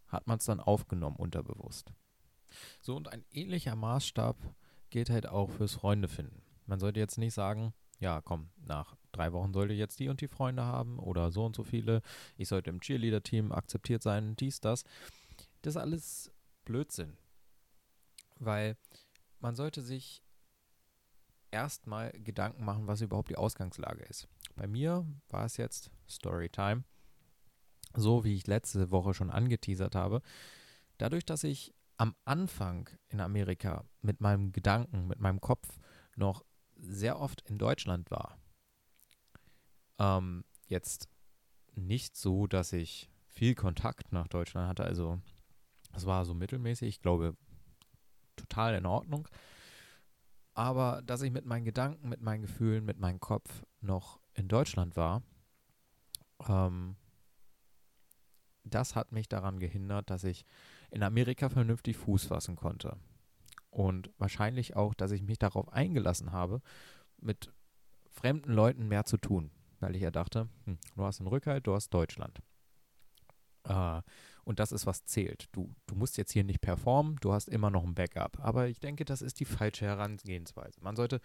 hat 0.10 0.28
man 0.28 0.38
es 0.38 0.46
dann 0.46 0.60
aufgenommen 0.60 1.16
unterbewusst. 1.16 1.94
So 2.82 2.96
und 2.96 3.12
ein 3.12 3.26
ähnlicher 3.32 3.76
Maßstab 3.76 4.38
gilt 4.90 5.10
halt 5.10 5.28
auch 5.28 5.50
fürs 5.50 5.74
Freunde 5.74 6.08
finden. 6.08 6.42
Man 6.66 6.80
sollte 6.80 7.00
jetzt 7.00 7.18
nicht 7.18 7.34
sagen, 7.34 7.74
ja, 8.00 8.22
komm, 8.22 8.50
nach 8.58 8.96
drei 9.12 9.34
Wochen 9.34 9.54
sollte 9.54 9.74
ich 9.74 9.80
jetzt 9.80 10.00
die 10.00 10.10
und 10.10 10.22
die 10.22 10.28
Freunde 10.28 10.64
haben 10.64 11.00
oder 11.00 11.32
so 11.32 11.46
und 11.46 11.56
so 11.56 11.64
viele. 11.64 12.02
Ich 12.38 12.48
sollte 12.48 12.70
im 12.70 12.80
Cheerleader-Team 12.80 13.52
akzeptiert 13.52 14.02
sein, 14.02 14.36
dies, 14.36 14.62
das. 14.62 14.84
Das 15.62 15.76
ist 15.76 15.82
alles 15.82 16.32
Blödsinn. 16.66 17.18
Weil 18.38 18.78
man 19.40 19.56
sollte 19.56 19.82
sich 19.82 20.24
erstmal 21.52 22.12
Gedanken 22.12 22.64
machen, 22.64 22.88
was 22.88 23.02
überhaupt 23.02 23.30
die 23.30 23.38
Ausgangslage 23.38 24.04
ist. 24.04 24.28
Bei 24.56 24.68
mir 24.68 25.06
war 25.30 25.46
es 25.46 25.58
jetzt 25.58 25.92
Storytime, 26.08 26.84
so 27.96 28.24
wie 28.24 28.36
ich 28.36 28.48
letzte 28.48 28.92
Woche 28.92 29.14
schon 29.14 29.30
angeteasert 29.30 29.96
habe. 29.96 30.22
Dadurch, 30.98 31.26
dass 31.26 31.44
ich 31.44 31.74
am 31.98 32.16
Anfang 32.26 32.90
in 33.10 33.20
Amerika 33.20 33.86
mit 34.02 34.22
meinem 34.22 34.52
Gedanken, 34.52 35.08
mit 35.08 35.20
meinem 35.20 35.42
Kopf 35.42 35.80
noch 36.16 36.46
sehr 36.76 37.20
oft 37.20 37.42
in 37.50 37.58
Deutschland 37.58 38.10
war. 38.10 38.38
Ähm, 39.98 40.46
jetzt 40.68 41.10
nicht 41.76 42.16
so, 42.16 42.48
dass 42.48 42.74
ich 42.74 43.10
viel 43.28 43.56
Kontakt 43.56 44.12
nach 44.12 44.28
Deutschland 44.28 44.68
hatte, 44.68 44.84
also 44.84 45.20
es 45.94 46.06
war 46.06 46.26
so 46.26 46.34
mittelmäßig, 46.34 46.88
ich 46.88 47.02
glaube 47.02 47.36
total 48.36 48.76
in 48.76 48.86
Ordnung. 48.86 49.28
Aber 50.54 51.02
dass 51.04 51.22
ich 51.22 51.32
mit 51.32 51.46
meinen 51.46 51.66
Gedanken, 51.66 52.10
mit 52.10 52.22
meinen 52.22 52.42
Gefühlen, 52.42 52.86
mit 52.86 53.00
meinem 53.00 53.20
Kopf 53.20 53.64
noch 53.82 54.20
in 54.34 54.48
Deutschland 54.48 54.96
war, 54.96 55.22
ähm, 56.48 56.96
das 58.70 58.96
hat 58.96 59.12
mich 59.12 59.28
daran 59.28 59.60
gehindert, 59.60 60.10
dass 60.10 60.24
ich 60.24 60.46
in 60.92 61.04
Amerika 61.04 61.50
vernünftig 61.50 61.98
Fuß 61.98 62.26
fassen 62.26 62.56
konnte. 62.56 62.98
Und 63.70 64.12
wahrscheinlich 64.18 64.76
auch, 64.76 64.94
dass 64.94 65.12
ich 65.12 65.22
mich 65.22 65.38
darauf 65.38 65.72
eingelassen 65.72 66.32
habe, 66.32 66.62
mit 67.20 67.54
fremden 68.10 68.52
Leuten 68.52 68.88
mehr 68.88 69.06
zu 69.06 69.18
tun. 69.18 69.52
Weil 69.80 69.96
ich 69.96 70.02
ja 70.02 70.12
dachte, 70.12 70.50
hm, 70.66 70.78
du 70.96 71.04
hast 71.04 71.20
einen 71.20 71.28
Rückhalt, 71.28 71.68
du 71.68 71.74
hast 71.74 71.90
Deutschland. 71.92 72.42
Äh, 73.64 74.02
und 74.44 74.60
das 74.60 74.72
ist, 74.72 74.86
was 74.88 75.06
zählt. 75.06 75.48
Du, 75.52 75.76
du 75.86 75.96
musst 75.96 76.18
jetzt 76.18 76.32
hier 76.32 76.44
nicht 76.44 76.62
performen, 76.62 77.18
du 77.22 77.34
hast 77.34 77.48
immer 77.48 77.70
noch 77.70 77.84
ein 77.84 77.94
Backup. 77.94 78.40
Aber 78.40 78.68
ich 78.68 78.80
denke, 78.80 79.06
das 79.06 79.22
ist 79.22 79.40
die 79.40 79.46
falsche 79.46 79.86
Herangehensweise. 79.86 80.82
Man 80.82 80.96
sollte 80.96 81.22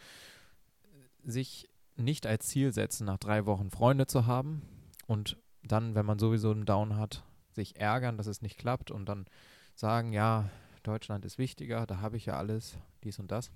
sich 1.22 1.68
nicht 1.96 2.26
als 2.26 2.48
Ziel 2.48 2.72
setzen, 2.72 3.06
nach 3.06 3.18
drei 3.18 3.46
Wochen 3.46 3.70
Freunde 3.70 4.06
zu 4.06 4.26
haben 4.26 4.62
und 5.06 5.38
dann, 5.62 5.94
wenn 5.94 6.04
man 6.04 6.18
sowieso 6.18 6.50
einen 6.50 6.66
Down 6.66 6.96
hat, 6.96 7.24
sich 7.54 7.76
ärgern, 7.76 8.16
dass 8.16 8.26
es 8.26 8.42
nicht 8.42 8.58
klappt 8.58 8.90
und 8.90 9.06
dann 9.06 9.26
sagen, 9.74 10.12
ja, 10.12 10.50
Deutschland 10.82 11.24
ist 11.24 11.38
wichtiger, 11.38 11.86
da 11.86 12.00
habe 12.00 12.16
ich 12.16 12.26
ja 12.26 12.36
alles, 12.36 12.76
dies 13.02 13.18
und 13.18 13.30
das. 13.30 13.50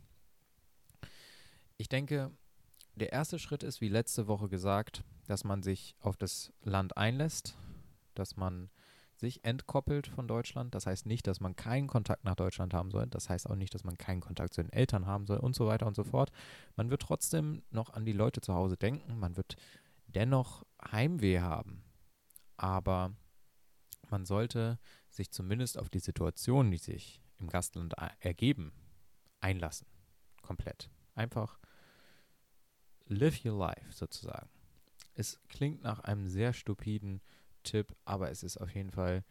Ich 1.76 1.88
denke, 1.88 2.30
der 2.94 3.12
erste 3.12 3.38
Schritt 3.38 3.62
ist, 3.62 3.80
wie 3.80 3.88
letzte 3.88 4.26
Woche 4.26 4.48
gesagt, 4.48 5.04
dass 5.26 5.44
man 5.44 5.62
sich 5.62 5.94
auf 6.00 6.16
das 6.16 6.52
Land 6.62 6.96
einlässt, 6.96 7.56
dass 8.14 8.36
man 8.36 8.70
sich 9.18 9.44
entkoppelt 9.44 10.06
von 10.06 10.28
Deutschland. 10.28 10.74
Das 10.74 10.86
heißt 10.86 11.06
nicht, 11.06 11.26
dass 11.26 11.40
man 11.40 11.56
keinen 11.56 11.88
Kontakt 11.88 12.24
nach 12.24 12.36
Deutschland 12.36 12.72
haben 12.72 12.90
soll. 12.90 13.06
Das 13.08 13.28
heißt 13.28 13.50
auch 13.50 13.56
nicht, 13.56 13.74
dass 13.74 13.84
man 13.84 13.98
keinen 13.98 14.20
Kontakt 14.20 14.54
zu 14.54 14.62
den 14.62 14.72
Eltern 14.72 15.06
haben 15.06 15.26
soll 15.26 15.38
und 15.38 15.54
so 15.54 15.66
weiter 15.66 15.86
und 15.86 15.96
so 15.96 16.04
fort. 16.04 16.30
Man 16.76 16.90
wird 16.90 17.02
trotzdem 17.02 17.62
noch 17.70 17.90
an 17.90 18.04
die 18.04 18.12
Leute 18.12 18.40
zu 18.40 18.54
Hause 18.54 18.76
denken. 18.76 19.18
Man 19.18 19.36
wird 19.36 19.56
dennoch 20.06 20.64
Heimweh 20.90 21.40
haben. 21.40 21.82
Aber 22.56 23.12
man 24.10 24.24
sollte 24.24 24.78
sich 25.08 25.30
zumindest 25.30 25.78
auf 25.78 25.88
die 25.88 26.00
Situationen, 26.00 26.70
die 26.70 26.78
sich 26.78 27.22
im 27.38 27.48
Gastland 27.48 27.94
ergeben, 28.20 28.72
einlassen. 29.40 29.86
Komplett. 30.42 30.90
Einfach 31.14 31.58
live 33.06 33.44
your 33.44 33.58
life 33.58 33.92
sozusagen. 33.92 34.48
Es 35.14 35.40
klingt 35.48 35.82
nach 35.82 36.00
einem 36.00 36.28
sehr 36.28 36.52
stupiden 36.52 37.20
Tipp, 37.64 37.94
aber 38.04 38.30
es 38.30 38.42
ist 38.42 38.56
auf 38.56 38.72
jeden 38.74 38.90
Fall, 38.90 39.24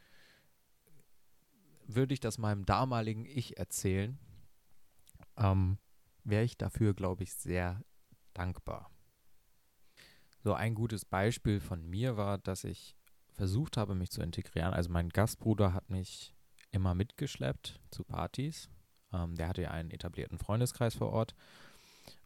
würde 1.86 2.14
ich 2.14 2.20
das 2.20 2.38
meinem 2.38 2.66
damaligen 2.66 3.26
Ich 3.26 3.58
erzählen, 3.58 4.20
ähm, 5.38 5.78
wäre 6.24 6.44
ich 6.44 6.58
dafür, 6.58 6.94
glaube 6.94 7.24
ich, 7.24 7.34
sehr 7.34 7.82
dankbar. 8.34 8.92
So 10.44 10.54
ein 10.54 10.76
gutes 10.76 11.06
Beispiel 11.06 11.60
von 11.60 11.90
mir 11.90 12.18
war, 12.18 12.38
dass 12.38 12.64
ich 12.64 12.97
versucht 13.38 13.78
habe, 13.78 13.96
mich 13.96 14.10
zu 14.10 14.22
integrieren. 14.22 14.74
Also 14.74 14.92
mein 14.92 15.10
Gastbruder 15.10 15.74
hat 15.74 15.90
mich 15.90 16.34
immer 16.72 16.96
mitgeschleppt 16.96 17.80
zu 17.92 18.04
Partys. 18.04 18.70
Ähm, 19.14 19.36
der 19.36 19.48
hatte 19.48 19.62
ja 19.62 19.72
einen 19.72 19.92
etablierten 19.92 20.38
Freundeskreis 20.38 20.96
vor 20.96 21.12
Ort. 21.12 21.36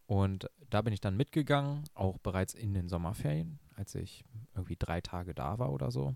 Und 0.07 0.49
da 0.69 0.81
bin 0.81 0.93
ich 0.93 1.01
dann 1.01 1.15
mitgegangen, 1.15 1.83
auch 1.93 2.17
bereits 2.17 2.53
in 2.53 2.73
den 2.73 2.89
Sommerferien, 2.89 3.59
als 3.75 3.95
ich 3.95 4.25
irgendwie 4.55 4.75
drei 4.77 4.99
Tage 5.01 5.33
da 5.33 5.59
war 5.59 5.71
oder 5.71 5.91
so. 5.91 6.15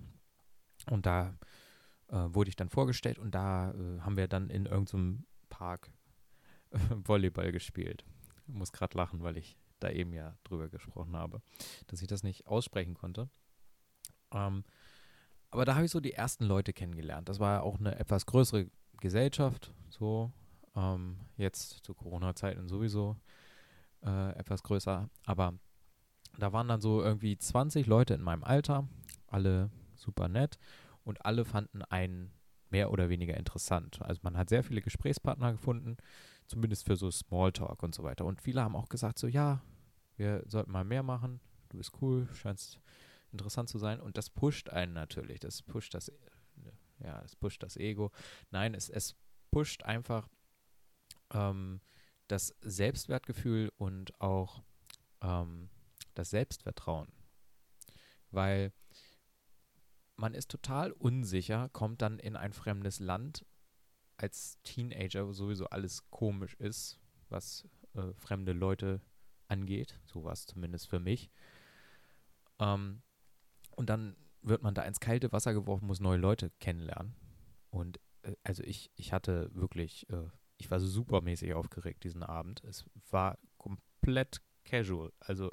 Und 0.89 1.05
da 1.05 1.37
äh, 2.07 2.15
wurde 2.15 2.49
ich 2.49 2.55
dann 2.55 2.69
vorgestellt 2.69 3.19
und 3.19 3.33
da 3.33 3.71
äh, 3.71 4.01
haben 4.01 4.17
wir 4.17 4.27
dann 4.27 4.49
in 4.49 4.65
irgendeinem 4.65 5.25
Park 5.49 5.91
äh, 6.71 6.79
Volleyball 7.05 7.51
gespielt. 7.51 8.05
Ich 8.47 8.53
muss 8.53 8.71
gerade 8.71 8.97
lachen, 8.97 9.23
weil 9.23 9.37
ich 9.37 9.57
da 9.79 9.89
eben 9.89 10.13
ja 10.13 10.37
drüber 10.43 10.69
gesprochen 10.69 11.15
habe, 11.15 11.41
dass 11.87 12.01
ich 12.01 12.07
das 12.07 12.23
nicht 12.23 12.47
aussprechen 12.47 12.93
konnte. 12.95 13.29
Ähm, 14.31 14.63
aber 15.51 15.65
da 15.65 15.75
habe 15.75 15.85
ich 15.85 15.91
so 15.91 15.99
die 15.99 16.13
ersten 16.13 16.45
Leute 16.45 16.73
kennengelernt. 16.73 17.29
Das 17.29 17.39
war 17.39 17.63
auch 17.63 17.79
eine 17.79 17.97
etwas 17.99 18.25
größere 18.25 18.67
Gesellschaft, 18.99 19.73
so 19.89 20.31
ähm, 20.75 21.17
jetzt 21.37 21.83
zu 21.83 21.93
Corona-Zeiten 21.93 22.67
sowieso 22.67 23.15
äh, 24.03 24.31
etwas 24.37 24.63
größer. 24.63 25.09
Aber 25.25 25.53
da 26.37 26.53
waren 26.53 26.67
dann 26.67 26.81
so 26.81 27.01
irgendwie 27.01 27.37
20 27.37 27.87
Leute 27.87 28.13
in 28.13 28.21
meinem 28.21 28.43
Alter, 28.43 28.87
alle 29.27 29.69
super 29.95 30.27
nett 30.27 30.57
und 31.03 31.25
alle 31.25 31.45
fanden 31.45 31.81
einen 31.83 32.31
mehr 32.69 32.91
oder 32.91 33.09
weniger 33.09 33.37
interessant. 33.37 34.01
Also 34.01 34.19
man 34.23 34.37
hat 34.37 34.49
sehr 34.49 34.63
viele 34.63 34.81
Gesprächspartner 34.81 35.53
gefunden, 35.53 35.97
zumindest 36.47 36.85
für 36.85 36.95
so 36.95 37.09
Smalltalk 37.09 37.81
und 37.83 37.95
so 37.95 38.03
weiter. 38.03 38.25
Und 38.25 38.41
viele 38.41 38.61
haben 38.61 38.75
auch 38.75 38.89
gesagt 38.89 39.19
so, 39.19 39.27
ja, 39.27 39.61
wir 40.17 40.43
sollten 40.47 40.71
mal 40.71 40.83
mehr 40.83 41.03
machen, 41.03 41.39
du 41.69 41.77
bist 41.77 41.91
cool, 42.01 42.27
scheinst 42.33 42.79
interessant 43.35 43.69
zu 43.69 43.77
sein 43.77 43.99
und 43.99 44.17
das 44.17 44.29
pusht 44.29 44.69
einen 44.69 44.93
natürlich. 44.93 45.39
Das 45.39 45.61
pusht 45.61 45.93
das, 45.93 46.11
ja, 46.99 47.21
es 47.23 47.35
pusht 47.35 47.61
das 47.63 47.75
Ego. 47.75 48.11
Nein, 48.49 48.73
es, 48.73 48.89
es 48.89 49.15
pusht 49.51 49.83
einfach 49.83 50.29
ähm, 51.31 51.81
das 52.27 52.55
Selbstwertgefühl 52.61 53.71
und 53.77 54.19
auch 54.21 54.63
ähm, 55.21 55.69
das 56.13 56.29
Selbstvertrauen. 56.29 57.11
Weil 58.31 58.71
man 60.15 60.33
ist 60.33 60.49
total 60.49 60.91
unsicher, 60.93 61.69
kommt 61.69 62.01
dann 62.01 62.19
in 62.19 62.35
ein 62.35 62.53
fremdes 62.53 62.99
Land 62.99 63.45
als 64.17 64.59
Teenager, 64.63 65.27
wo 65.27 65.33
sowieso 65.33 65.67
alles 65.67 66.09
komisch 66.09 66.55
ist, 66.55 66.99
was 67.29 67.67
äh, 67.93 68.13
fremde 68.13 68.53
Leute 68.53 69.01
angeht. 69.47 69.99
So 70.05 70.23
war 70.23 70.33
es 70.33 70.45
zumindest 70.45 70.89
für 70.89 70.99
mich. 70.99 71.29
Ähm, 72.59 73.01
und 73.75 73.89
dann 73.89 74.15
wird 74.41 74.61
man 74.61 74.75
da 74.75 74.83
ins 74.83 74.99
kalte 74.99 75.31
Wasser 75.31 75.53
geworfen, 75.53 75.87
muss 75.87 75.99
neue 75.99 76.17
Leute 76.17 76.51
kennenlernen. 76.59 77.15
Und 77.69 77.99
äh, 78.21 78.35
also 78.43 78.63
ich, 78.63 78.91
ich 78.95 79.13
hatte 79.13 79.49
wirklich, 79.53 80.09
äh, 80.09 80.27
ich 80.57 80.69
war 80.71 80.79
supermäßig 80.79 81.53
aufgeregt 81.53 82.03
diesen 82.03 82.23
Abend. 82.23 82.63
Es 82.63 82.85
war 83.09 83.37
komplett 83.57 84.41
casual. 84.63 85.11
Also 85.19 85.51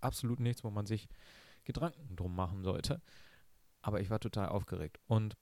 absolut 0.00 0.40
nichts, 0.40 0.64
wo 0.64 0.70
man 0.70 0.86
sich 0.86 1.08
Gedanken 1.64 2.16
drum 2.16 2.34
machen 2.34 2.62
sollte. 2.62 3.02
Aber 3.82 4.00
ich 4.00 4.10
war 4.10 4.20
total 4.20 4.48
aufgeregt. 4.48 4.98
Und 5.06 5.36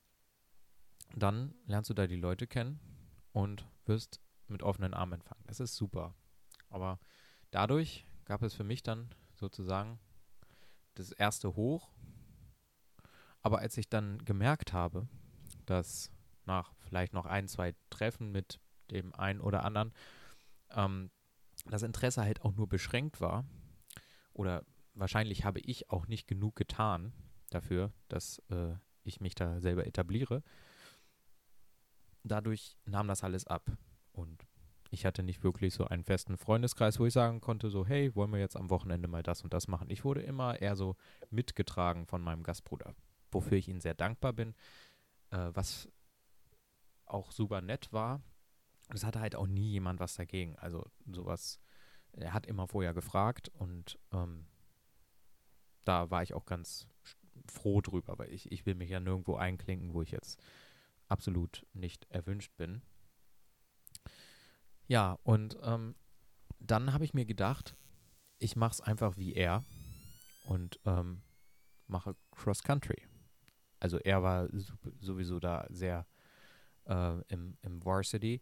dann 1.15 1.55
lernst 1.67 1.91
du 1.91 1.95
da 1.95 2.07
die 2.07 2.17
Leute 2.17 2.47
kennen 2.47 2.81
und 3.33 3.67
wirst 3.85 4.21
mit 4.49 4.63
offenen 4.63 4.95
Armen 4.95 5.15
empfangen. 5.15 5.45
Das 5.47 5.61
ist 5.61 5.77
super. 5.77 6.15
Aber 6.69 6.99
dadurch 7.51 8.07
gab 8.25 8.43
es 8.43 8.55
für 8.55 8.65
mich 8.65 8.83
dann 8.83 9.11
sozusagen 9.35 9.99
das 10.95 11.13
erste 11.13 11.57
Hoch. 11.57 11.91
Aber 13.43 13.59
als 13.59 13.77
ich 13.77 13.89
dann 13.89 14.25
gemerkt 14.25 14.73
habe, 14.73 15.09
dass 15.67 16.11
nach 16.47 16.75
vielleicht 16.79 17.13
noch 17.13 17.27
ein, 17.27 17.49
zwei 17.49 17.75
Treffen 17.91 18.33
mit 18.33 18.61
dem 18.91 19.15
einen 19.15 19.41
oder 19.41 19.65
anderen 19.65 19.93
ähm, 20.71 21.11
das 21.67 21.83
Interesse 21.83 22.23
halt 22.23 22.43
auch 22.43 22.53
nur 22.53 22.69
beschränkt 22.69 23.21
war, 23.21 23.45
oder 24.33 24.65
wahrscheinlich 24.95 25.45
habe 25.45 25.61
ich 25.61 25.91
auch 25.91 26.07
nicht 26.07 26.27
genug 26.27 26.57
getan 26.57 27.13
dafür, 27.51 27.93
dass 28.09 28.41
äh, 28.51 28.75
ich 29.05 29.21
mich 29.21 29.35
da 29.35 29.61
selber 29.61 29.87
etabliere. 29.87 30.43
Dadurch 32.25 32.77
nahm 32.85 33.07
das 33.07 33.23
alles 33.23 33.47
ab. 33.47 33.71
Und 34.13 34.47
ich 34.95 35.05
hatte 35.05 35.23
nicht 35.23 35.43
wirklich 35.43 35.75
so 35.75 35.87
einen 35.87 36.05
festen 36.05 36.39
Freundeskreis, 36.39 36.99
wo 37.01 37.07
ich 37.07 37.13
sagen 37.13 37.41
konnte, 37.41 37.69
so, 37.69 37.85
hey, 37.85 38.15
wollen 38.15 38.33
wir 38.33 38.39
jetzt 38.39 38.57
am 38.57 38.71
Wochenende 38.71 39.09
mal 39.09 39.23
das 39.25 39.43
und 39.43 39.53
das 39.53 39.69
machen. 39.69 39.91
Ich 39.91 40.05
wurde 40.05 40.23
immer 40.23 40.63
eher 40.63 40.77
so 40.77 40.97
mitgetragen 41.31 42.07
von 42.07 42.23
meinem 42.23 42.45
Gastbruder, 42.45 42.95
wofür 43.31 43.59
ich 43.59 43.69
ihm 43.69 43.81
sehr 43.81 43.95
dankbar 43.95 44.33
bin, 44.33 44.55
äh, 45.31 45.51
was 45.53 45.89
auch 47.07 47.33
super 47.33 47.61
nett 47.61 47.93
war. 47.93 48.23
Es 48.89 49.05
hatte 49.05 49.21
halt 49.21 49.35
auch 49.35 49.49
nie 49.49 49.73
jemand 49.73 49.99
was 49.99 50.15
dagegen. 50.15 50.57
Also 50.57 50.87
sowas, 51.13 51.59
er 52.13 52.33
hat 52.33 52.47
immer 52.47 52.69
vorher 52.69 52.95
gefragt 52.95 53.49
und 53.49 53.99
ähm, 54.13 54.47
da 55.85 56.11
war 56.11 56.23
ich 56.23 56.35
auch 56.35 56.47
ganz 56.47 56.87
froh 57.51 57.81
drüber, 57.81 58.17
weil 58.19 58.33
ich, 58.33 58.51
ich 58.53 58.65
will 58.65 58.77
mich 58.77 58.91
ja 58.91 59.01
nirgendwo 59.01 59.35
einklinken, 59.35 59.93
wo 59.93 60.03
ich 60.03 60.13
jetzt 60.13 60.41
absolut 61.09 61.67
nicht 61.73 62.07
erwünscht 62.11 62.57
bin. 62.57 62.83
Ja, 64.87 65.19
und 65.23 65.57
ähm, 65.63 65.95
dann 66.61 66.93
habe 66.93 67.05
ich 67.05 67.15
mir 67.15 67.25
gedacht, 67.25 67.77
ich 68.39 68.57
mache 68.57 68.73
es 68.73 68.81
einfach 68.81 69.17
wie 69.17 69.35
er 69.35 69.65
und 70.45 70.79
ähm, 70.85 71.23
mache 71.87 72.17
Cross 72.31 72.63
Country. 72.63 73.03
Also 73.81 73.99
er 73.99 74.23
war 74.23 74.49
sowieso 75.01 75.41
da 75.41 75.67
sehr 75.71 76.07
äh, 76.87 77.21
im, 77.29 77.57
im 77.63 77.85
Varsity. 77.85 78.41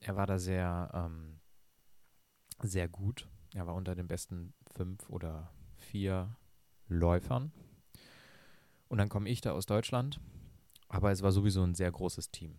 Er 0.00 0.16
war 0.16 0.26
da 0.26 0.38
sehr, 0.38 0.90
ähm, 0.94 1.40
sehr 2.62 2.88
gut. 2.88 3.28
Er 3.54 3.66
war 3.66 3.74
unter 3.74 3.94
den 3.94 4.08
besten 4.08 4.54
fünf 4.74 5.08
oder 5.10 5.52
vier 5.76 6.36
Läufern. 6.86 7.52
Und 8.88 8.98
dann 8.98 9.08
komme 9.08 9.28
ich 9.28 9.40
da 9.40 9.52
aus 9.52 9.66
Deutschland. 9.66 10.20
Aber 10.88 11.12
es 11.12 11.22
war 11.22 11.30
sowieso 11.30 11.62
ein 11.62 11.74
sehr 11.74 11.90
großes 11.92 12.30
Team. 12.30 12.58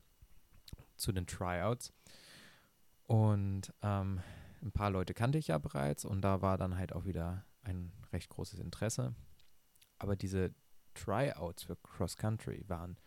Zu 0.95 1.11
den 1.11 1.27
Tryouts 1.27 1.93
und 3.11 3.73
ähm, 3.81 4.21
ein 4.61 4.71
paar 4.71 4.89
Leute 4.89 5.13
kannte 5.13 5.37
ich 5.37 5.49
ja 5.49 5.57
bereits 5.57 6.05
und 6.05 6.21
da 6.21 6.41
war 6.41 6.57
dann 6.57 6.77
halt 6.77 6.93
auch 6.93 7.03
wieder 7.03 7.43
ein 7.61 7.91
recht 8.13 8.29
großes 8.29 8.61
Interesse. 8.61 9.13
Aber 9.97 10.15
diese 10.15 10.55
Tryouts 10.93 11.63
für 11.63 11.75
Cross 11.75 12.15
Country 12.15 12.63
waren 12.69 12.97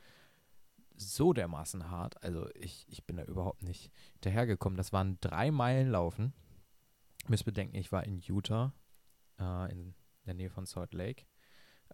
so 0.95 1.33
dermaßen 1.33 1.91
hart. 1.91 2.23
Also 2.23 2.51
ich, 2.53 2.85
ich 2.87 3.07
bin 3.07 3.17
da 3.17 3.25
überhaupt 3.25 3.63
nicht 3.63 3.91
hinterhergekommen. 4.13 4.77
Das 4.77 4.93
waren 4.93 5.17
drei 5.23 5.51
Meilen 5.51 5.89
Laufen. 5.89 6.35
Müsst 7.27 7.47
bedenken, 7.47 7.77
ich 7.77 7.91
war 7.91 8.05
in 8.05 8.19
Utah, 8.19 8.75
äh, 9.39 9.73
in 9.73 9.95
der 10.27 10.35
Nähe 10.35 10.51
von 10.51 10.67
Salt 10.67 10.93
Lake, 10.93 11.25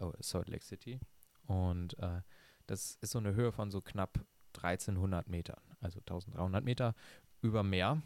oh, 0.01 0.11
Salt 0.19 0.49
Lake 0.49 0.65
City. 0.65 0.99
Und 1.45 1.97
äh, 1.99 2.21
das 2.67 2.97
ist 2.99 3.11
so 3.11 3.19
eine 3.19 3.35
Höhe 3.35 3.53
von 3.53 3.71
so 3.71 3.79
knapp 3.81 4.19
1300 4.57 5.29
Metern, 5.29 5.61
also 5.79 5.99
1300 5.99 6.61
Meter 6.61 6.93
über 7.41 7.63
Meer. 7.63 8.01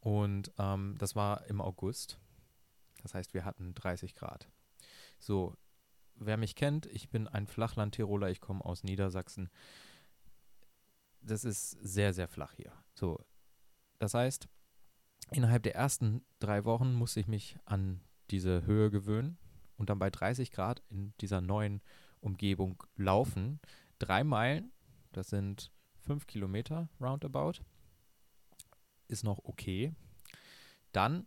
Und 0.00 0.52
ähm, 0.58 0.96
das 0.98 1.16
war 1.16 1.46
im 1.46 1.60
August. 1.60 2.18
Das 3.02 3.14
heißt, 3.14 3.34
wir 3.34 3.44
hatten 3.44 3.74
30 3.74 4.14
Grad. 4.14 4.48
So, 5.18 5.56
wer 6.14 6.36
mich 6.36 6.54
kennt, 6.54 6.86
ich 6.86 7.08
bin 7.10 7.28
ein 7.28 7.46
Flachland-Tiroler, 7.46 8.30
ich 8.30 8.40
komme 8.40 8.64
aus 8.64 8.84
Niedersachsen. 8.84 9.50
Das 11.20 11.44
ist 11.44 11.70
sehr, 11.70 12.14
sehr 12.14 12.28
flach 12.28 12.54
hier. 12.54 12.72
So, 12.94 13.24
das 13.98 14.14
heißt, 14.14 14.48
innerhalb 15.32 15.62
der 15.62 15.74
ersten 15.74 16.24
drei 16.38 16.64
Wochen 16.64 16.92
musste 16.94 17.20
ich 17.20 17.26
mich 17.26 17.58
an 17.64 18.00
diese 18.30 18.64
Höhe 18.64 18.90
gewöhnen 18.90 19.38
und 19.76 19.90
dann 19.90 19.98
bei 19.98 20.10
30 20.10 20.52
Grad 20.52 20.82
in 20.90 21.12
dieser 21.20 21.40
neuen 21.40 21.82
Umgebung 22.20 22.82
laufen. 22.96 23.60
Drei 23.98 24.22
Meilen, 24.24 24.72
das 25.12 25.30
sind 25.30 25.72
fünf 26.00 26.26
Kilometer 26.26 26.88
roundabout 27.00 27.60
ist 29.08 29.24
noch 29.24 29.44
okay. 29.44 29.92
Dann 30.92 31.26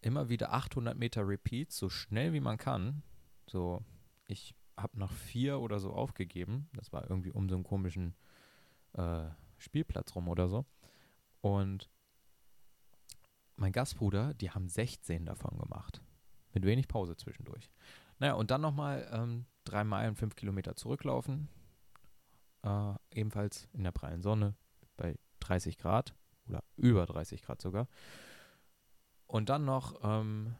immer 0.00 0.28
wieder 0.28 0.52
800 0.52 0.96
Meter 0.96 1.26
Repeats, 1.26 1.76
so 1.76 1.88
schnell 1.88 2.32
wie 2.32 2.40
man 2.40 2.58
kann. 2.58 3.02
So, 3.46 3.84
ich 4.26 4.54
habe 4.76 4.98
nach 4.98 5.12
vier 5.12 5.60
oder 5.60 5.78
so 5.80 5.92
aufgegeben. 5.92 6.68
Das 6.74 6.92
war 6.92 7.08
irgendwie 7.08 7.30
um 7.30 7.48
so 7.48 7.54
einen 7.54 7.64
komischen 7.64 8.14
äh, 8.92 9.24
Spielplatz 9.58 10.14
rum 10.14 10.28
oder 10.28 10.48
so. 10.48 10.64
Und 11.40 11.90
mein 13.56 13.72
Gastbruder, 13.72 14.34
die 14.34 14.50
haben 14.50 14.68
16 14.68 15.24
davon 15.24 15.58
gemacht. 15.58 16.02
Mit 16.52 16.64
wenig 16.64 16.88
Pause 16.88 17.16
zwischendurch. 17.16 17.70
Naja, 18.18 18.34
und 18.34 18.50
dann 18.50 18.60
nochmal 18.60 19.08
ähm, 19.12 19.46
drei 19.64 19.84
Meilen, 19.84 20.14
fünf 20.14 20.36
Kilometer 20.36 20.76
zurücklaufen. 20.76 21.48
Äh, 22.62 22.94
ebenfalls 23.10 23.68
in 23.72 23.84
der 23.84 23.92
prallen 23.92 24.22
Sonne 24.22 24.54
bei 24.96 25.18
30 25.40 25.78
Grad 25.78 26.14
oder 26.48 26.62
über 26.76 27.06
30 27.06 27.42
Grad 27.42 27.60
sogar. 27.60 27.88
Und 29.26 29.48
dann 29.48 29.64
noch 29.64 30.00
ähm, 30.02 30.54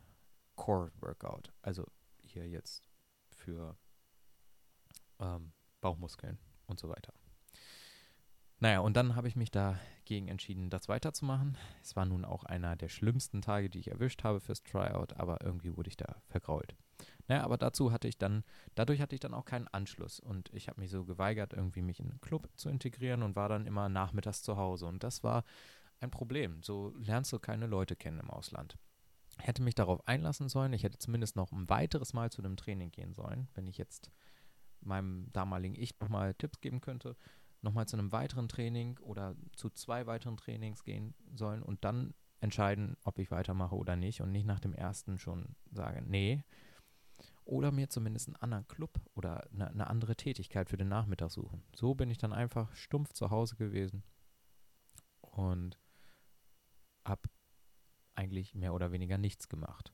Core 0.57 0.90
Workout, 1.01 1.53
also 1.62 1.87
hier 2.22 2.49
jetzt 2.49 2.88
für 3.31 3.77
ähm, 5.20 5.53
Bauchmuskeln 5.81 6.38
und 6.66 6.81
so 6.81 6.88
weiter. 6.88 7.12
Naja, 8.59 8.81
und 8.81 8.96
dann 8.96 9.14
habe 9.14 9.29
ich 9.29 9.37
mich 9.37 9.51
dagegen 9.51 10.29
entschieden, 10.29 10.70
das 10.70 10.88
weiterzumachen. 10.88 11.59
Es 11.83 11.94
war 11.94 12.07
nun 12.07 12.25
auch 12.25 12.44
einer 12.44 12.75
der 12.75 12.88
schlimmsten 12.88 13.42
Tage, 13.42 13.68
die 13.68 13.81
ich 13.81 13.90
erwischt 13.90 14.25
habe 14.25 14.40
fürs 14.40 14.62
Tryout, 14.62 15.12
aber 15.18 15.42
irgendwie 15.44 15.77
wurde 15.77 15.88
ich 15.88 15.96
da 15.99 16.22
vergrault. 16.29 16.75
Naja, 17.29 17.44
aber 17.44 17.59
dazu 17.59 17.92
hatte 17.92 18.09
ich 18.09 18.16
dann, 18.16 18.44
dadurch 18.75 19.03
hatte 19.03 19.14
ich 19.14 19.20
dann 19.20 19.35
auch 19.35 19.44
keinen 19.44 19.68
Anschluss 19.68 20.20
und 20.20 20.49
ich 20.55 20.68
habe 20.68 20.81
mich 20.81 20.90
so 20.90 21.05
geweigert, 21.05 21.53
irgendwie 21.53 21.83
mich 21.83 22.01
in 22.01 22.11
einen 22.11 22.20
Club 22.22 22.49
zu 22.57 22.70
integrieren 22.70 23.22
und 23.22 23.37
war 23.37 23.51
dann 23.51 23.66
immer 23.66 23.90
nachmittags 23.90 24.42
zu 24.42 24.57
Hause. 24.57 24.87
Und 24.87 25.05
das 25.05 25.22
war 25.22 25.44
ein 26.01 26.11
Problem. 26.11 26.63
So 26.63 26.93
lernst 26.99 27.33
du 27.33 27.39
keine 27.39 27.67
Leute 27.67 27.97
kennen 27.97 28.21
im 28.21 28.31
Ausland. 28.31 28.77
Ich 29.39 29.47
hätte 29.47 29.63
mich 29.63 29.75
darauf 29.75 30.07
einlassen 30.07 30.49
sollen. 30.49 30.73
Ich 30.73 30.83
hätte 30.83 30.99
zumindest 30.99 31.37
noch 31.37 31.53
ein 31.53 31.69
weiteres 31.69 32.13
Mal 32.13 32.31
zu 32.31 32.43
einem 32.43 32.57
Training 32.57 32.91
gehen 32.91 33.13
sollen, 33.13 33.49
wenn 33.55 33.67
ich 33.67 33.79
jetzt 33.79 34.11
meinem 34.81 35.31
damaligen 35.33 35.75
Ich 35.75 35.99
nochmal 36.01 36.35
Tipps 36.35 36.61
geben 36.61 36.81
könnte, 36.81 37.17
nochmal 37.63 37.87
zu 37.87 37.97
einem 37.97 38.13
weiteren 38.13 38.49
Training 38.49 38.99
oder 39.01 39.37
zu 39.55 39.71
zwei 39.71 40.07
weiteren 40.07 40.37
Trainings 40.37 40.85
gehen 40.85 41.15
sollen 41.35 41.63
und 41.63 41.85
dann 41.85 42.15
entscheiden, 42.41 42.97
ob 43.05 43.19
ich 43.19 43.31
weitermache 43.31 43.75
oder 43.75 43.97
nicht 43.97 44.21
und 44.21 44.31
nicht 44.31 44.47
nach 44.47 44.61
dem 44.61 44.75
ersten 44.75 45.19
schon 45.19 45.57
sagen, 45.73 46.07
nee. 46.09 46.45
Oder 47.45 47.73
mir 47.73 47.89
zumindest 47.89 48.29
einen 48.29 48.37
anderen 48.37 48.69
Club 48.69 49.01
oder 49.15 49.49
eine, 49.53 49.69
eine 49.69 49.87
andere 49.87 50.17
Tätigkeit 50.17 50.69
für 50.69 50.77
den 50.77 50.89
Nachmittag 50.89 51.31
suchen. 51.31 51.63
So 51.75 51.95
bin 51.95 52.11
ich 52.11 52.19
dann 52.19 52.33
einfach 52.33 52.75
stumpf 52.75 53.13
zu 53.13 53.31
Hause 53.31 53.57
gewesen 53.57 54.03
und 55.21 55.79
habe 57.09 57.29
eigentlich 58.14 58.55
mehr 58.55 58.75
oder 58.75 58.92
weniger 58.92 59.19
nichts 59.19 59.49
gemacht. 59.49 59.92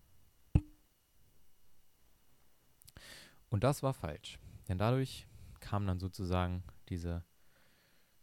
Und 3.50 3.64
das 3.64 3.82
war 3.82 3.92
falsch. 3.92 4.38
Denn 4.68 4.78
dadurch 4.78 5.26
kam 5.60 5.86
dann 5.86 5.98
sozusagen 5.98 6.62
diese 6.88 7.24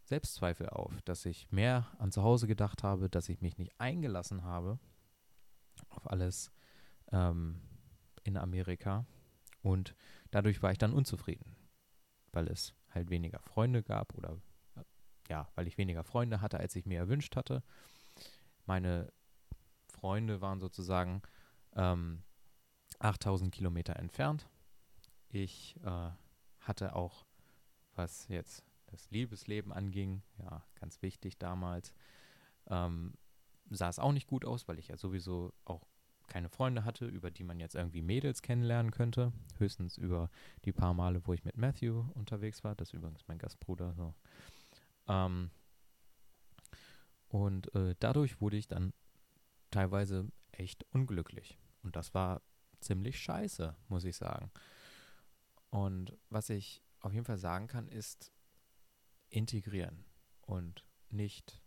Selbstzweifel 0.04 0.70
auf, 0.70 1.02
dass 1.04 1.26
ich 1.26 1.52
mehr 1.52 1.88
an 2.00 2.12
zu 2.12 2.24
Hause 2.24 2.48
gedacht 2.48 2.82
habe, 2.82 3.10
dass 3.10 3.30
ich 3.30 3.42
mich 3.42 3.58
nicht 3.58 3.80
eingelassen 3.80 4.44
habe 4.44 4.80
auf 5.90 6.10
alles 6.10 6.52
ähm, 7.12 7.62
in 8.24 8.38
Amerika. 8.38 9.06
Und 9.62 9.96
dadurch 10.32 10.64
war 10.64 10.72
ich 10.72 10.78
dann 10.78 10.94
unzufrieden, 10.94 11.56
weil 12.32 12.48
es 12.48 12.74
halt 12.90 13.10
weniger 13.10 13.40
Freunde 13.40 13.84
gab 13.84 14.16
oder 14.16 14.42
äh, 14.76 14.84
ja, 15.30 15.48
weil 15.56 15.68
ich 15.68 15.78
weniger 15.78 16.04
Freunde 16.04 16.42
hatte, 16.42 16.60
als 16.60 16.76
ich 16.76 16.86
mir 16.86 16.98
erwünscht 16.98 17.36
hatte. 17.36 17.62
Meine 18.70 19.12
Freunde 19.88 20.42
waren 20.42 20.60
sozusagen 20.60 21.24
ähm, 21.76 22.22
8000 23.00 23.52
Kilometer 23.52 23.96
entfernt. 23.96 24.48
Ich 25.28 25.76
äh, 25.84 26.12
hatte 26.60 26.96
auch, 26.96 27.26
was 27.96 28.28
jetzt 28.28 28.64
das 28.86 29.10
Liebesleben 29.10 29.74
anging, 29.74 30.22
ja, 30.38 30.64
ganz 30.80 31.02
wichtig 31.02 31.40
damals, 31.40 31.96
ähm, 32.68 33.16
sah 33.72 33.90
es 33.90 33.98
auch 33.98 34.12
nicht 34.12 34.28
gut 34.28 34.46
aus, 34.46 34.68
weil 34.68 34.78
ich 34.78 34.90
ja 34.90 34.98
sowieso 34.98 35.52
auch 35.66 35.88
keine 36.28 36.50
Freunde 36.50 36.86
hatte, 36.86 37.08
über 37.08 37.32
die 37.32 37.44
man 37.44 37.60
jetzt 37.60 37.74
irgendwie 37.74 38.04
Mädels 38.04 38.44
kennenlernen 38.44 38.92
könnte. 38.92 39.34
Höchstens 39.58 39.98
über 39.98 40.30
die 40.64 40.74
paar 40.74 40.94
Male, 40.94 41.26
wo 41.26 41.34
ich 41.34 41.44
mit 41.44 41.58
Matthew 41.58 42.06
unterwegs 42.14 42.64
war. 42.64 42.76
Das 42.76 42.90
ist 42.90 42.94
übrigens 42.94 43.28
mein 43.28 43.40
Gastbruder. 43.40 43.96
So. 43.96 44.14
Ähm, 45.08 45.50
und 47.30 47.74
äh, 47.76 47.96
dadurch 48.00 48.42
wurde 48.42 48.58
ich 48.58 48.68
dann 48.68 48.94
teilweise 49.72 50.30
echt 50.52 50.84
unglücklich. 50.92 51.60
Und 51.84 51.96
das 51.96 52.14
war 52.14 52.42
ziemlich 52.82 53.20
scheiße, 53.20 53.76
muss 53.88 54.04
ich 54.04 54.18
sagen. 54.18 54.52
Und 55.70 56.18
was 56.30 56.50
ich 56.50 56.84
auf 57.00 57.14
jeden 57.14 57.26
Fall 57.26 57.38
sagen 57.38 57.68
kann, 57.68 57.88
ist 57.88 58.32
integrieren 59.30 60.06
und 60.42 60.86
nicht 61.10 61.62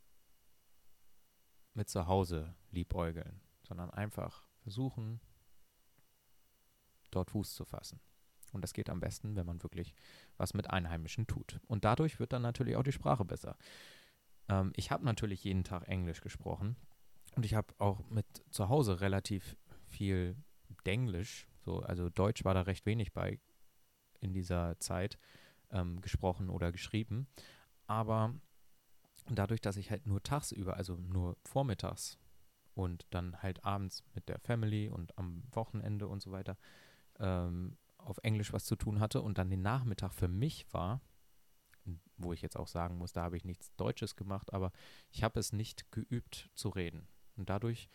mit 1.74 1.88
zu 1.88 2.06
Hause 2.06 2.54
liebäugeln, 2.70 3.40
sondern 3.66 3.90
einfach 3.90 4.44
versuchen, 4.58 5.20
dort 7.10 7.30
Fuß 7.30 7.54
zu 7.54 7.64
fassen. 7.64 8.00
Und 8.52 8.62
das 8.62 8.74
geht 8.74 8.90
am 8.90 9.00
besten, 9.00 9.36
wenn 9.36 9.46
man 9.46 9.62
wirklich 9.62 9.94
was 10.36 10.54
mit 10.54 10.68
Einheimischen 10.68 11.26
tut. 11.26 11.60
Und 11.66 11.84
dadurch 11.84 12.18
wird 12.18 12.32
dann 12.32 12.42
natürlich 12.42 12.76
auch 12.76 12.82
die 12.82 12.92
Sprache 12.92 13.24
besser. 13.24 13.56
Ähm, 14.48 14.72
ich 14.76 14.90
habe 14.90 15.04
natürlich 15.04 15.44
jeden 15.44 15.64
Tag 15.64 15.88
Englisch 15.88 16.20
gesprochen 16.20 16.76
und 17.36 17.44
ich 17.44 17.54
habe 17.54 17.74
auch 17.78 18.08
mit 18.10 18.26
zu 18.50 18.68
Hause 18.68 19.00
relativ 19.00 19.56
viel 19.88 20.36
Denglisch, 20.86 21.48
so, 21.64 21.80
also 21.80 22.08
Deutsch 22.08 22.44
war 22.44 22.54
da 22.54 22.62
recht 22.62 22.86
wenig 22.86 23.12
bei 23.12 23.38
in 24.20 24.32
dieser 24.32 24.78
Zeit 24.80 25.18
ähm, 25.70 26.00
gesprochen 26.00 26.48
oder 26.48 26.72
geschrieben. 26.72 27.26
Aber 27.86 28.34
dadurch, 29.28 29.60
dass 29.60 29.76
ich 29.76 29.90
halt 29.90 30.06
nur 30.06 30.22
tagsüber, 30.22 30.76
also 30.76 30.96
nur 30.96 31.36
vormittags 31.44 32.18
und 32.74 33.06
dann 33.10 33.40
halt 33.42 33.64
abends 33.64 34.04
mit 34.14 34.28
der 34.28 34.38
Family 34.40 34.88
und 34.88 35.16
am 35.18 35.42
Wochenende 35.52 36.08
und 36.08 36.20
so 36.20 36.32
weiter 36.32 36.56
ähm, 37.18 37.76
auf 37.98 38.18
Englisch 38.22 38.52
was 38.52 38.64
zu 38.64 38.76
tun 38.76 39.00
hatte 39.00 39.22
und 39.22 39.38
dann 39.38 39.50
den 39.50 39.62
Nachmittag 39.62 40.12
für 40.14 40.28
mich 40.28 40.66
war, 40.72 41.00
wo 42.16 42.32
ich 42.32 42.42
jetzt 42.42 42.56
auch 42.56 42.68
sagen 42.68 42.98
muss, 42.98 43.12
da 43.12 43.22
habe 43.22 43.36
ich 43.36 43.44
nichts 43.44 43.74
Deutsches 43.76 44.16
gemacht, 44.16 44.52
aber 44.52 44.72
ich 45.10 45.22
habe 45.22 45.40
es 45.40 45.52
nicht 45.52 45.90
geübt 45.90 46.50
zu 46.54 46.68
reden. 46.68 47.08
Und 47.36 47.50
dadurch 47.50 47.88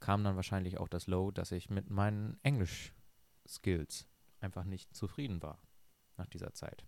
kam 0.00 0.24
dann 0.24 0.36
wahrscheinlich 0.36 0.78
auch 0.78 0.88
das 0.88 1.06
Low, 1.06 1.30
dass 1.30 1.52
ich 1.52 1.70
mit 1.70 1.90
meinen 1.90 2.38
Englisch-Skills 2.42 4.08
einfach 4.40 4.64
nicht 4.64 4.94
zufrieden 4.94 5.42
war 5.42 5.60
nach 6.16 6.28
dieser 6.28 6.54
Zeit. 6.54 6.86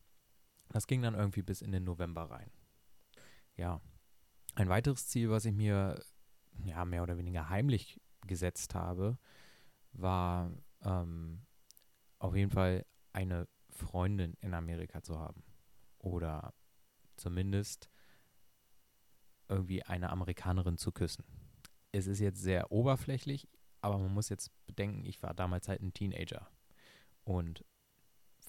Das 0.69 0.87
ging 0.87 1.03
dann 1.03 1.15
irgendwie 1.15 1.43
bis 1.43 1.63
in 1.63 1.73
den 1.73 1.85
November 1.85 2.31
rein. 2.31 2.51
Ja, 3.57 3.81
ein 4.55 4.69
weiteres 4.69 5.09
Ziel, 5.09 5.31
was 5.31 5.45
ich 5.45 5.53
mir 5.53 6.03
ja, 6.65 6.85
mehr 6.85 7.03
oder 7.03 7.19
weniger 7.19 7.49
heimlich 7.49 8.01
gesetzt 8.27 8.75
habe, 8.75 9.19
war 9.93 10.53
ähm, 10.83 11.43
auf 12.19 12.37
jeden 12.37 12.51
Fall 12.51 12.87
eine 13.13 13.49
Freundin 13.71 14.35
in 14.41 14.55
Amerika 14.55 15.03
zu 15.03 15.19
haben. 15.19 15.43
Oder 16.01 16.55
zumindest 17.17 17.89
irgendwie 19.49 19.83
eine 19.83 20.11
Amerikanerin 20.11 20.77
zu 20.77 20.93
küssen. 20.93 21.25
Es 21.93 22.07
ist 22.07 22.21
jetzt 22.21 22.41
sehr 22.41 22.73
oberflächlich, 22.73 23.49
aber 23.81 23.99
man 23.99 24.13
muss 24.13 24.29
jetzt 24.29 24.51
bedenken, 24.67 25.05
ich 25.05 25.23
war 25.23 25.35
damals 25.35 25.69
halt 25.69 25.83
ein 25.83 25.93
Teenager. 25.93 26.49
Und 27.25 27.65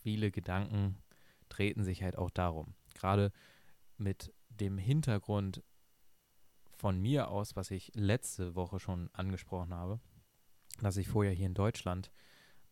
viele 0.02 0.32
Gedanken 0.32 0.98
treten 1.50 1.84
sich 1.84 2.04
halt 2.04 2.18
auch 2.18 2.30
darum. 2.30 2.76
Gerade 2.94 3.32
mit 3.98 4.34
dem 4.50 4.78
Hintergrund, 4.78 5.64
von 6.82 7.00
mir 7.00 7.30
aus, 7.30 7.56
was 7.56 7.70
ich 7.70 7.92
letzte 7.94 8.56
Woche 8.56 8.80
schon 8.80 9.12
angesprochen 9.14 9.72
habe, 9.72 10.00
dass 10.82 10.98
ich 10.98 11.08
vorher 11.08 11.32
hier 11.32 11.46
in 11.46 11.54
Deutschland 11.54 12.12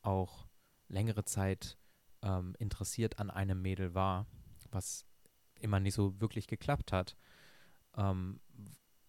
auch 0.02 0.48
längere 0.88 1.26
Zeit 1.26 1.78
ähm, 2.24 2.56
interessiert 2.58 3.20
an 3.20 3.30
einem 3.30 3.62
Mädel 3.62 3.94
war, 3.94 4.26
was 4.72 5.06
immer 5.60 5.80
nicht 5.80 5.94
so 5.94 6.20
wirklich 6.20 6.48
geklappt 6.48 6.92
hat, 6.92 7.16
ähm, 7.96 8.40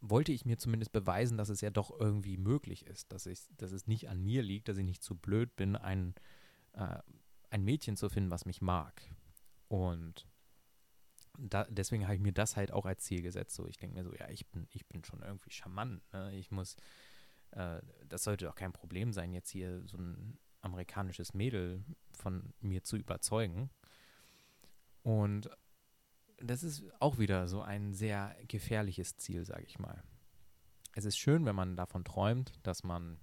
wollte 0.01 0.33
ich 0.33 0.45
mir 0.45 0.59
zumindest 0.59 0.93
beweisen, 0.93 1.37
dass 1.37 1.51
es 1.51 1.61
ja 1.61 1.71
doch 1.71 1.91
irgendwie 1.99 2.39
möglich 2.39 2.87
ist, 2.87 3.13
dass, 3.13 3.27
ich, 3.27 3.47
dass 3.57 3.73
es 3.73 3.87
nicht 3.87 4.09
an 4.09 4.23
mir 4.23 4.43
liegt, 4.43 4.69
dass 4.69 4.79
ich 4.79 4.85
nicht 4.85 5.03
zu 5.03 5.15
blöd 5.15 5.55
bin, 5.57 5.77
ein, 5.77 6.15
äh, 6.73 6.99
ein 7.51 7.65
Mädchen 7.65 7.97
zu 7.97 8.09
finden, 8.09 8.31
was 8.31 8.47
mich 8.47 8.63
mag. 8.63 9.03
Und 9.69 10.27
da, 11.39 11.65
deswegen 11.69 12.05
habe 12.05 12.15
ich 12.15 12.21
mir 12.21 12.33
das 12.33 12.57
halt 12.57 12.73
auch 12.73 12.87
als 12.87 13.05
Ziel 13.05 13.23
gesetzt. 13.23 13.55
So, 13.55 13.67
ich 13.67 13.77
denke 13.77 13.95
mir 13.95 14.05
so, 14.05 14.15
ja, 14.15 14.29
ich 14.31 14.47
bin, 14.49 14.67
ich 14.71 14.87
bin 14.87 15.05
schon 15.05 15.23
irgendwie 15.23 15.51
charmant. 15.51 16.03
Ne? 16.13 16.35
Ich 16.37 16.51
muss, 16.51 16.77
äh, 17.53 17.81
das 18.09 18.25
sollte 18.25 18.47
doch 18.47 18.55
kein 18.55 18.73
Problem 18.73 19.13
sein, 19.13 19.33
jetzt 19.33 19.51
hier 19.51 19.87
so 19.87 19.99
ein 19.99 20.39
amerikanisches 20.63 21.35
Mädel 21.35 21.85
von 22.13 22.53
mir 22.61 22.83
zu 22.83 22.97
überzeugen. 22.97 23.71
Und 25.03 25.51
das 26.39 26.63
ist 26.63 26.85
auch 27.01 27.19
wieder 27.19 27.49
so 27.49 27.63
ein 27.63 27.93
sehr 27.93 28.37
gefährliches 28.49 29.17
Ziel, 29.17 29.45
sage 29.45 29.65
ich 29.65 29.79
mal. 29.79 30.03
Es 30.95 31.05
ist 31.05 31.19
schön, 31.19 31.45
wenn 31.45 31.57
man 31.57 31.77
davon 31.77 32.05
träumt, 32.05 32.53
dass 32.63 32.83
man 32.83 33.19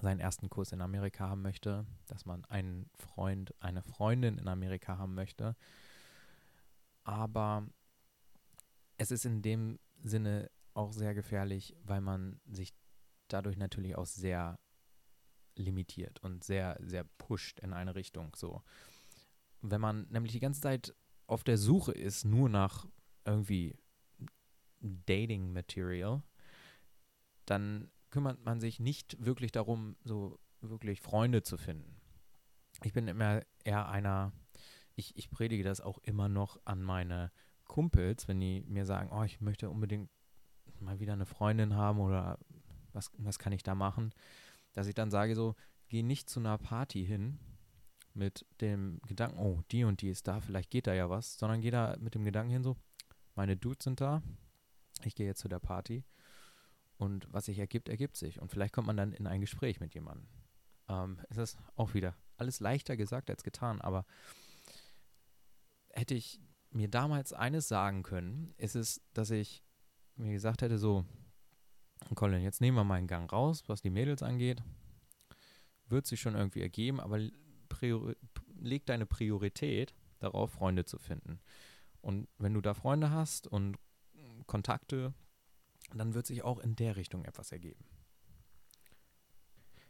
seinen 0.00 0.20
ersten 0.20 0.48
Kurs 0.48 0.72
in 0.72 0.80
Amerika 0.80 1.28
haben 1.28 1.42
möchte, 1.42 1.86
dass 2.06 2.26
man 2.26 2.44
einen 2.46 2.90
Freund, 2.94 3.54
eine 3.60 3.82
Freundin 3.82 4.38
in 4.38 4.48
Amerika 4.48 4.98
haben 4.98 5.14
möchte 5.14 5.56
aber 7.06 7.64
es 8.98 9.12
ist 9.12 9.24
in 9.24 9.40
dem 9.40 9.78
Sinne 10.02 10.50
auch 10.74 10.92
sehr 10.92 11.14
gefährlich, 11.14 11.76
weil 11.84 12.00
man 12.00 12.40
sich 12.46 12.74
dadurch 13.28 13.56
natürlich 13.56 13.96
auch 13.96 14.06
sehr 14.06 14.58
limitiert 15.54 16.18
und 16.22 16.42
sehr, 16.42 16.76
sehr 16.80 17.04
pusht 17.04 17.60
in 17.60 17.72
eine 17.72 17.94
Richtung. 17.94 18.34
So. 18.34 18.62
Wenn 19.62 19.80
man 19.80 20.06
nämlich 20.10 20.32
die 20.32 20.40
ganze 20.40 20.60
Zeit 20.60 20.94
auf 21.26 21.44
der 21.44 21.58
Suche 21.58 21.92
ist, 21.92 22.24
nur 22.24 22.48
nach 22.48 22.86
irgendwie 23.24 23.76
Dating 24.80 25.52
Material, 25.52 26.22
dann 27.46 27.90
kümmert 28.10 28.44
man 28.44 28.60
sich 28.60 28.80
nicht 28.80 29.16
wirklich 29.24 29.52
darum, 29.52 29.96
so 30.04 30.38
wirklich 30.60 31.00
Freunde 31.00 31.42
zu 31.42 31.56
finden. 31.56 32.00
Ich 32.82 32.92
bin 32.92 33.08
immer 33.08 33.42
eher 33.64 33.88
einer, 33.88 34.32
ich, 34.94 35.16
ich 35.16 35.30
predige 35.30 35.64
das 35.64 35.80
auch 35.80 35.98
immer 35.98 36.28
noch 36.28 36.60
an 36.64 36.82
meine 36.82 37.32
Kumpels, 37.64 38.28
wenn 38.28 38.40
die 38.40 38.60
mir 38.62 38.86
sagen, 38.86 39.10
oh, 39.12 39.22
ich 39.22 39.40
möchte 39.40 39.70
unbedingt 39.70 40.10
mal 40.80 41.00
wieder 41.00 41.14
eine 41.14 41.26
Freundin 41.26 41.74
haben 41.74 42.00
oder 42.00 42.38
was, 42.92 43.10
was 43.18 43.38
kann 43.38 43.52
ich 43.52 43.62
da 43.62 43.74
machen, 43.74 44.12
dass 44.72 44.86
ich 44.86 44.94
dann 44.94 45.10
sage 45.10 45.34
so, 45.34 45.54
geh 45.88 46.02
nicht 46.02 46.28
zu 46.28 46.40
einer 46.40 46.58
Party 46.58 47.04
hin 47.04 47.38
mit 48.16 48.46
dem 48.60 49.00
Gedanken, 49.06 49.38
oh, 49.38 49.62
die 49.70 49.84
und 49.84 50.00
die 50.00 50.08
ist 50.08 50.26
da, 50.26 50.40
vielleicht 50.40 50.70
geht 50.70 50.86
da 50.86 50.94
ja 50.94 51.10
was, 51.10 51.38
sondern 51.38 51.60
geh 51.60 51.70
da 51.70 51.96
mit 52.00 52.14
dem 52.14 52.24
Gedanken 52.24 52.50
hin 52.50 52.62
so, 52.62 52.76
meine 53.34 53.56
Dudes 53.56 53.84
sind 53.84 54.00
da, 54.00 54.22
ich 55.04 55.14
gehe 55.14 55.26
jetzt 55.26 55.40
zu 55.40 55.48
der 55.48 55.60
Party 55.60 56.04
und 56.96 57.32
was 57.32 57.46
sich 57.46 57.58
ergibt, 57.58 57.88
ergibt 57.88 58.16
sich 58.16 58.40
und 58.40 58.50
vielleicht 58.50 58.72
kommt 58.72 58.86
man 58.86 58.96
dann 58.96 59.12
in 59.12 59.26
ein 59.26 59.40
Gespräch 59.40 59.80
mit 59.80 59.94
jemandem. 59.94 60.26
Ähm, 60.88 61.20
es 61.28 61.36
ist 61.36 61.58
auch 61.74 61.94
wieder 61.94 62.16
alles 62.36 62.60
leichter 62.60 62.96
gesagt 62.96 63.30
als 63.30 63.42
getan, 63.42 63.80
aber 63.80 64.06
hätte 65.90 66.14
ich 66.14 66.40
mir 66.70 66.88
damals 66.88 67.32
eines 67.32 67.68
sagen 67.68 68.02
können, 68.02 68.54
ist 68.56 68.76
es, 68.76 69.02
dass 69.12 69.30
ich 69.30 69.62
mir 70.16 70.32
gesagt 70.32 70.62
hätte, 70.62 70.78
so, 70.78 71.04
Colin, 72.14 72.42
jetzt 72.42 72.60
nehmen 72.60 72.76
wir 72.76 72.84
mal 72.84 72.96
einen 72.96 73.06
Gang 73.06 73.30
raus, 73.32 73.64
was 73.66 73.82
die 73.82 73.90
Mädels 73.90 74.22
angeht. 74.22 74.62
Wird 75.88 76.06
sich 76.06 76.20
schon 76.20 76.34
irgendwie 76.34 76.62
ergeben, 76.62 77.00
aber 77.00 77.18
priori 77.68 78.16
leg 78.58 78.86
deine 78.86 79.06
Priorität 79.06 79.94
darauf, 80.18 80.52
Freunde 80.52 80.84
zu 80.84 80.98
finden. 80.98 81.40
Und 82.00 82.28
wenn 82.38 82.54
du 82.54 82.60
da 82.60 82.74
Freunde 82.74 83.10
hast 83.10 83.46
und 83.46 83.76
Kontakte, 84.46 85.12
dann 85.94 86.14
wird 86.14 86.26
sich 86.26 86.42
auch 86.42 86.58
in 86.58 86.76
der 86.76 86.96
Richtung 86.96 87.24
etwas 87.24 87.52
ergeben. 87.52 87.84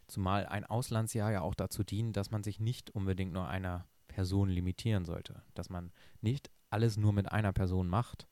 Zumal 0.09 0.47
ein 0.47 0.65
Auslandsjahr 0.65 1.33
ja 1.33 1.41
auch 1.41 1.55
dazu 1.55 1.83
dient, 1.85 2.17
dass 2.17 2.31
man 2.31 2.43
sich 2.43 2.61
nicht 2.61 2.91
unbedingt 2.91 3.33
nur 3.33 3.49
einer 3.49 3.89
Person 4.09 4.49
limitieren 4.49 5.05
sollte. 5.05 5.43
Dass 5.55 5.69
man 5.69 5.93
nicht 6.21 6.51
alles 6.71 6.97
nur 6.97 7.13
mit 7.13 7.31
einer 7.31 7.53
Person 7.53 7.89
macht, 7.89 8.29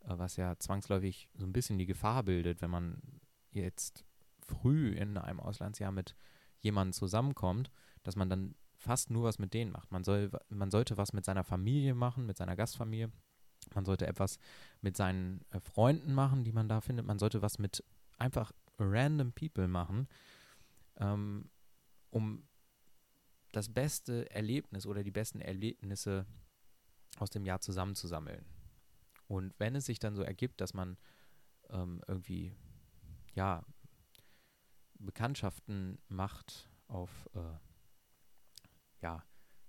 äh, 0.00 0.18
was 0.18 0.36
ja 0.36 0.58
zwangsläufig 0.58 1.28
so 1.34 1.46
ein 1.46 1.52
bisschen 1.52 1.78
die 1.78 1.86
Gefahr 1.86 2.22
bildet, 2.22 2.60
wenn 2.60 2.70
man 2.70 3.00
jetzt 3.50 4.04
früh 4.40 4.90
in 4.90 5.16
einem 5.16 5.40
Auslandsjahr 5.40 5.90
mit 5.90 6.16
jemandem 6.60 6.92
zusammenkommt, 6.92 7.70
dass 8.02 8.16
man 8.16 8.28
dann 8.28 8.54
fast 8.86 9.10
nur 9.10 9.24
was 9.24 9.38
mit 9.38 9.52
denen 9.52 9.72
macht. 9.72 9.90
Man, 9.90 10.04
soll, 10.04 10.30
man 10.48 10.70
sollte 10.70 10.96
was 10.96 11.12
mit 11.12 11.24
seiner 11.24 11.44
Familie 11.44 11.94
machen, 11.94 12.24
mit 12.24 12.36
seiner 12.36 12.54
Gastfamilie. 12.54 13.10
Man 13.74 13.84
sollte 13.84 14.06
etwas 14.06 14.38
mit 14.80 14.96
seinen 14.96 15.44
äh, 15.50 15.58
Freunden 15.60 16.14
machen, 16.14 16.44
die 16.44 16.52
man 16.52 16.68
da 16.68 16.80
findet. 16.80 17.04
Man 17.04 17.18
sollte 17.18 17.42
was 17.42 17.58
mit 17.58 17.82
einfach 18.16 18.52
random 18.78 19.32
people 19.32 19.66
machen, 19.66 20.06
ähm, 20.98 21.50
um 22.10 22.46
das 23.52 23.72
beste 23.72 24.30
Erlebnis 24.30 24.86
oder 24.86 25.02
die 25.02 25.10
besten 25.10 25.40
Erlebnisse 25.40 26.24
aus 27.18 27.30
dem 27.30 27.44
Jahr 27.44 27.60
zusammenzusammeln. 27.60 28.44
Und 29.26 29.52
wenn 29.58 29.74
es 29.74 29.86
sich 29.86 29.98
dann 29.98 30.14
so 30.14 30.22
ergibt, 30.22 30.60
dass 30.60 30.74
man 30.74 30.96
ähm, 31.70 32.02
irgendwie, 32.06 32.54
ja, 33.34 33.64
Bekanntschaften 34.98 35.98
macht 36.08 36.70
auf, 36.86 37.10
äh, 37.34 37.65
ja, 39.00 39.24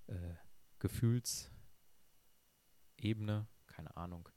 äh, 0.07 0.35
Gefühlsebene, 0.79 1.47
keine 3.67 3.97
Ahnung, 3.97 4.29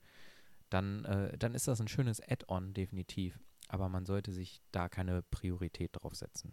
dann, 0.70 1.04
äh, 1.04 1.36
dann 1.36 1.54
ist 1.54 1.68
das 1.68 1.80
ein 1.80 1.88
schönes 1.88 2.20
Add-on, 2.20 2.74
definitiv. 2.74 3.40
Aber 3.68 3.88
man 3.88 4.04
sollte 4.06 4.32
sich 4.32 4.62
da 4.72 4.88
keine 4.88 5.22
Priorität 5.22 5.90
drauf 5.92 6.14
setzen. 6.14 6.52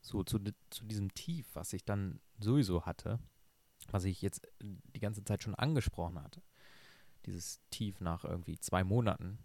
So, 0.00 0.22
zu, 0.22 0.38
zu 0.70 0.84
diesem 0.84 1.12
Tief, 1.14 1.48
was 1.54 1.72
ich 1.72 1.84
dann 1.84 2.20
sowieso 2.38 2.86
hatte, 2.86 3.18
was 3.90 4.04
ich 4.04 4.22
jetzt 4.22 4.46
die 4.60 5.00
ganze 5.00 5.24
Zeit 5.24 5.42
schon 5.42 5.54
angesprochen 5.54 6.22
hatte. 6.22 6.42
Dieses 7.26 7.60
Tief 7.70 8.00
nach 8.00 8.24
irgendwie 8.24 8.58
zwei 8.58 8.84
Monaten, 8.84 9.38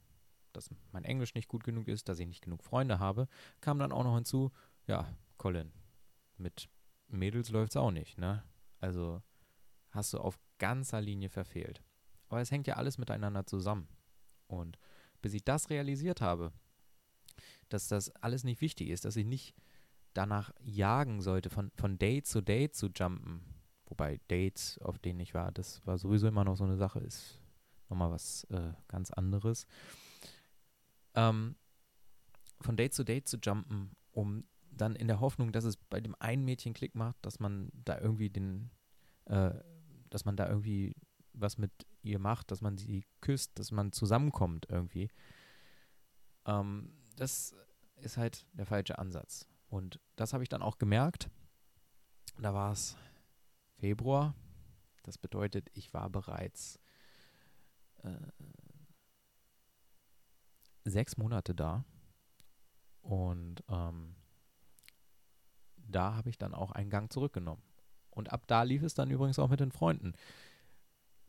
dass 0.51 0.69
mein 0.91 1.05
Englisch 1.05 1.33
nicht 1.33 1.47
gut 1.47 1.63
genug 1.63 1.87
ist, 1.87 2.07
dass 2.07 2.19
ich 2.19 2.27
nicht 2.27 2.43
genug 2.43 2.63
Freunde 2.63 2.99
habe, 2.99 3.27
kam 3.61 3.79
dann 3.79 3.91
auch 3.91 4.03
noch 4.03 4.15
hinzu, 4.15 4.51
ja, 4.85 5.11
Colin, 5.37 5.71
mit 6.37 6.69
Mädels 7.13 7.49
läuft 7.49 7.71
es 7.71 7.77
auch 7.77 7.91
nicht, 7.91 8.17
ne? 8.17 8.43
Also 8.79 9.21
hast 9.91 10.13
du 10.13 10.19
auf 10.19 10.39
ganzer 10.57 11.01
Linie 11.01 11.29
verfehlt. 11.29 11.83
Aber 12.29 12.41
es 12.41 12.51
hängt 12.51 12.67
ja 12.67 12.75
alles 12.75 12.97
miteinander 12.97 13.45
zusammen. 13.45 13.87
Und 14.47 14.77
bis 15.21 15.33
ich 15.33 15.43
das 15.43 15.69
realisiert 15.69 16.21
habe, 16.21 16.51
dass 17.69 17.87
das 17.87 18.09
alles 18.17 18.43
nicht 18.43 18.61
wichtig 18.61 18.89
ist, 18.89 19.05
dass 19.05 19.15
ich 19.15 19.25
nicht 19.25 19.55
danach 20.13 20.51
jagen 20.61 21.21
sollte, 21.21 21.49
von, 21.49 21.71
von 21.75 21.97
Date 21.97 22.27
zu 22.27 22.41
Date 22.41 22.75
zu 22.75 22.87
jumpen. 22.87 23.41
Wobei 23.85 24.19
Dates, 24.27 24.77
auf 24.79 24.99
denen 24.99 25.19
ich 25.19 25.33
war, 25.33 25.51
das 25.51 25.85
war 25.85 25.97
sowieso 25.97 26.27
immer 26.27 26.43
noch 26.43 26.55
so 26.55 26.63
eine 26.63 26.77
Sache, 26.77 26.99
ist 26.99 27.39
nochmal 27.89 28.11
was 28.11 28.45
äh, 28.45 28.73
ganz 28.87 29.11
anderes. 29.11 29.67
Ähm, 31.15 31.55
von 32.61 32.77
Date 32.77 32.93
zu 32.93 33.03
Date 33.03 33.27
zu 33.27 33.37
jumpen, 33.37 33.95
um 34.11 34.45
dann 34.77 34.95
in 34.95 35.07
der 35.07 35.19
Hoffnung, 35.19 35.51
dass 35.51 35.63
es 35.63 35.77
bei 35.77 35.99
dem 36.01 36.15
einen 36.19 36.45
Mädchen 36.45 36.73
Klick 36.73 36.95
macht, 36.95 37.17
dass 37.21 37.39
man 37.39 37.69
da 37.73 37.99
irgendwie 37.99 38.29
den, 38.29 38.71
äh, 39.25 39.51
dass 40.09 40.25
man 40.25 40.35
da 40.35 40.47
irgendwie 40.47 40.95
was 41.33 41.57
mit 41.57 41.71
ihr 42.01 42.19
macht, 42.19 42.51
dass 42.51 42.61
man 42.61 42.77
sie 42.77 43.05
küsst, 43.21 43.57
dass 43.57 43.71
man 43.71 43.91
zusammenkommt 43.91 44.67
irgendwie. 44.69 45.09
Ähm, 46.45 46.93
das 47.15 47.55
ist 47.97 48.17
halt 48.17 48.45
der 48.53 48.65
falsche 48.65 48.99
Ansatz. 48.99 49.47
Und 49.69 49.99
das 50.15 50.33
habe 50.33 50.43
ich 50.43 50.49
dann 50.49 50.61
auch 50.61 50.77
gemerkt. 50.77 51.29
Da 52.39 52.53
war 52.53 52.71
es 52.71 52.95
Februar. 53.77 54.35
Das 55.03 55.17
bedeutet, 55.17 55.69
ich 55.73 55.93
war 55.93 56.09
bereits 56.09 56.79
äh, 58.03 58.11
sechs 60.85 61.17
Monate 61.17 61.55
da. 61.55 61.85
Und 63.01 63.63
ähm, 63.67 64.15
da 65.87 66.15
habe 66.15 66.29
ich 66.29 66.37
dann 66.37 66.53
auch 66.53 66.71
einen 66.71 66.89
Gang 66.89 67.11
zurückgenommen. 67.11 67.61
Und 68.09 68.31
ab 68.31 68.43
da 68.47 68.63
lief 68.63 68.83
es 68.83 68.93
dann 68.93 69.11
übrigens 69.11 69.39
auch 69.39 69.49
mit 69.49 69.59
den 69.59 69.71
Freunden. 69.71 70.13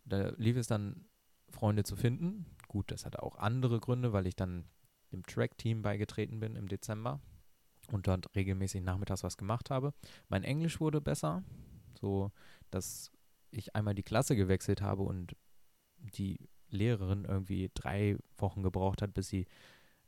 Da 0.05 0.31
lief 0.37 0.57
es 0.57 0.67
dann, 0.67 1.07
Freunde 1.51 1.85
zu 1.85 1.97
finden. 1.97 2.47
Gut, 2.69 2.91
das 2.91 3.07
hatte 3.07 3.23
auch 3.23 3.37
andere 3.37 3.79
Gründe, 3.79 4.13
weil 4.13 4.27
ich 4.27 4.35
dann 4.35 4.65
dem 5.13 5.23
Track-Team 5.23 5.83
beigetreten 5.83 6.41
bin 6.41 6.57
im 6.57 6.69
Dezember 6.69 7.21
und 7.93 8.07
dort 8.07 8.35
regelmäßig 8.35 8.83
nachmittags 8.83 9.23
was 9.23 9.37
gemacht 9.37 9.71
habe. 9.71 9.95
Mein 10.29 10.43
Englisch 10.43 10.81
wurde 10.81 11.01
besser, 11.01 11.45
so 11.99 12.33
dass 12.71 13.13
ich 13.51 13.77
einmal 13.77 13.95
die 13.95 14.03
Klasse 14.03 14.37
gewechselt 14.37 14.83
habe 14.83 15.03
und 15.03 15.37
die 15.99 16.49
Lehrerin 16.69 17.25
irgendwie 17.25 17.71
drei 17.73 18.19
Wochen 18.37 18.63
gebraucht 18.63 19.01
hat, 19.01 19.15
bis 19.15 19.29
sie 19.29 19.47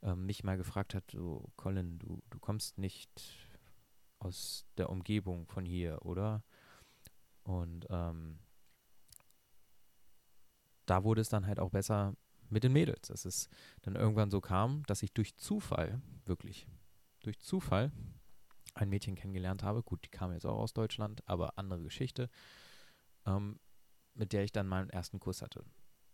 ähm, 0.02 0.26
mich 0.26 0.42
mal 0.42 0.56
gefragt 0.56 0.94
hat, 0.94 1.04
so 1.12 1.48
Colin, 1.56 1.98
du, 1.98 2.20
du 2.30 2.38
kommst 2.40 2.76
nicht 2.78 3.45
aus 4.18 4.66
der 4.76 4.90
Umgebung 4.90 5.46
von 5.46 5.64
hier, 5.64 6.04
oder? 6.04 6.42
Und 7.42 7.86
ähm, 7.90 8.38
da 10.86 11.04
wurde 11.04 11.20
es 11.20 11.28
dann 11.28 11.46
halt 11.46 11.58
auch 11.58 11.70
besser 11.70 12.14
mit 12.48 12.64
den 12.64 12.72
Mädels. 12.72 13.08
Dass 13.08 13.24
es 13.24 13.48
dann 13.82 13.96
irgendwann 13.96 14.30
so 14.30 14.40
kam, 14.40 14.82
dass 14.86 15.02
ich 15.02 15.12
durch 15.12 15.36
Zufall, 15.36 16.00
wirklich, 16.24 16.66
durch 17.20 17.38
Zufall 17.38 17.92
ein 18.74 18.88
Mädchen 18.88 19.14
kennengelernt 19.14 19.62
habe. 19.62 19.82
Gut, 19.82 20.04
die 20.04 20.10
kam 20.10 20.32
jetzt 20.32 20.46
auch 20.46 20.58
aus 20.58 20.72
Deutschland, 20.72 21.26
aber 21.28 21.58
andere 21.58 21.82
Geschichte, 21.82 22.28
ähm, 23.26 23.58
mit 24.14 24.32
der 24.32 24.44
ich 24.44 24.52
dann 24.52 24.66
meinen 24.66 24.90
ersten 24.90 25.20
Kuss 25.20 25.42
hatte. 25.42 25.64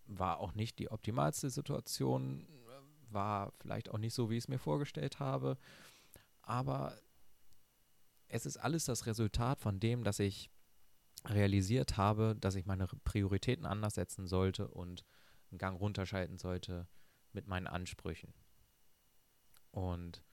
War 0.07 0.39
auch 0.39 0.55
nicht 0.55 0.79
die 0.79 0.91
optimalste 0.91 1.51
Situation, 1.51 2.47
war 3.11 3.53
vielleicht 3.61 3.91
auch 3.91 3.99
nicht 3.99 4.15
so, 4.15 4.31
wie 4.31 4.37
ich 4.37 4.45
es 4.45 4.49
mir 4.49 4.59
vorgestellt 4.59 5.21
habe, 5.21 5.59
aber 6.43 6.97
es 8.33 8.47
ist 8.47 8.57
alles 8.57 8.87
das 8.87 9.05
Resultat 9.07 9.61
von 9.61 9.79
dem, 9.79 10.05
dass 10.05 10.19
ich 10.19 10.51
realisiert 11.27 11.99
habe, 11.99 12.35
dass 12.41 12.55
ich 12.55 12.65
meine 12.65 12.87
Prioritäten 12.87 13.67
anders 13.67 13.95
setzen 13.95 14.27
sollte 14.27 14.69
und 14.69 15.05
einen 15.51 15.59
Gang 15.59 15.79
runterschalten 15.79 16.39
sollte 16.39 16.89
mit 17.33 17.47
meinen 17.47 17.67
Ansprüchen. 17.67 18.33
Und 19.71 20.25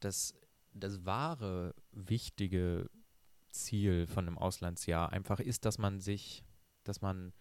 das, 0.00 0.34
das 0.72 1.04
wahre, 1.04 1.74
wichtige 1.92 2.90
Ziel 3.50 4.06
von 4.06 4.26
einem 4.26 4.38
Auslandsjahr 4.38 5.12
einfach 5.12 5.38
ist, 5.38 5.66
dass 5.66 5.76
man 5.76 6.00
sich, 6.00 6.44
dass 6.82 7.02
man 7.02 7.34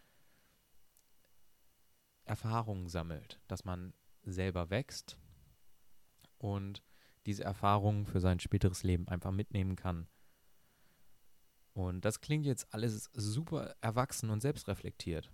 Erfahrungen 2.26 2.90
sammelt, 2.90 3.40
dass 3.48 3.64
man 3.64 3.94
selber 4.24 4.70
wächst 4.70 5.18
und 6.40 6.84
diese 7.26 7.44
Erfahrungen 7.44 8.06
für 8.06 8.20
sein 8.20 8.40
späteres 8.40 8.84
Leben 8.84 9.08
einfach 9.08 9.32
mitnehmen 9.32 9.76
kann 9.76 10.08
und 11.76 12.06
das 12.06 12.22
klingt 12.22 12.46
jetzt 12.46 12.74
alles 12.74 13.10
super 13.14 13.76
erwachsen 13.82 14.30
und 14.30 14.40
selbstreflektiert. 14.40 15.30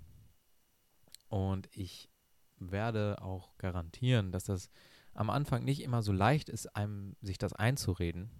Und 1.29 1.69
ich 1.71 2.09
werde 2.57 3.21
auch 3.21 3.55
garantieren, 3.59 4.31
dass 4.31 4.45
das 4.45 4.71
am 5.13 5.29
Anfang 5.29 5.63
nicht 5.63 5.83
immer 5.83 6.01
so 6.01 6.11
leicht 6.11 6.49
ist, 6.49 6.75
einem 6.75 7.15
sich 7.21 7.37
das 7.37 7.53
einzureden. 7.53 8.31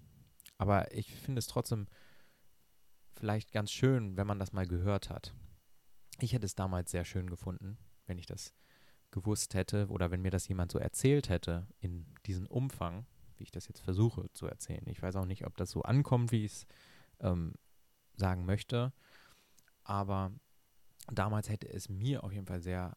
Aber 0.57 0.91
ich 0.91 1.13
finde 1.13 1.37
es 1.37 1.47
trotzdem 1.47 1.87
vielleicht 3.13 3.51
ganz 3.51 3.71
schön, 3.71 4.17
wenn 4.17 4.25
man 4.25 4.39
das 4.39 4.51
mal 4.51 4.65
gehört 4.65 5.11
hat. 5.11 5.35
Ich 6.19 6.33
hätte 6.33 6.47
es 6.47 6.55
damals 6.55 6.89
sehr 6.89 7.05
schön 7.05 7.29
gefunden, 7.29 7.77
wenn 8.07 8.17
ich 8.17 8.25
das 8.25 8.55
gewusst 9.11 9.53
hätte 9.53 9.87
oder 9.89 10.09
wenn 10.09 10.23
mir 10.23 10.31
das 10.31 10.47
jemand 10.47 10.71
so 10.71 10.79
erzählt 10.79 11.29
hätte 11.29 11.67
in 11.77 12.07
diesem 12.25 12.47
Umfang, 12.47 13.05
wie 13.41 13.43
ich 13.43 13.51
das 13.51 13.67
jetzt 13.67 13.81
versuche 13.81 14.31
zu 14.33 14.45
erzählen. 14.45 14.87
Ich 14.87 15.01
weiß 15.01 15.15
auch 15.15 15.25
nicht, 15.25 15.47
ob 15.47 15.57
das 15.57 15.71
so 15.71 15.81
ankommt, 15.81 16.31
wie 16.31 16.45
ich 16.45 16.51
es 16.51 16.67
ähm, 17.21 17.55
sagen 18.13 18.45
möchte. 18.45 18.93
Aber 19.83 20.31
damals 21.07 21.49
hätte 21.49 21.67
es 21.67 21.89
mir 21.89 22.23
auf 22.23 22.31
jeden 22.31 22.45
Fall 22.45 22.61
sehr 22.61 22.95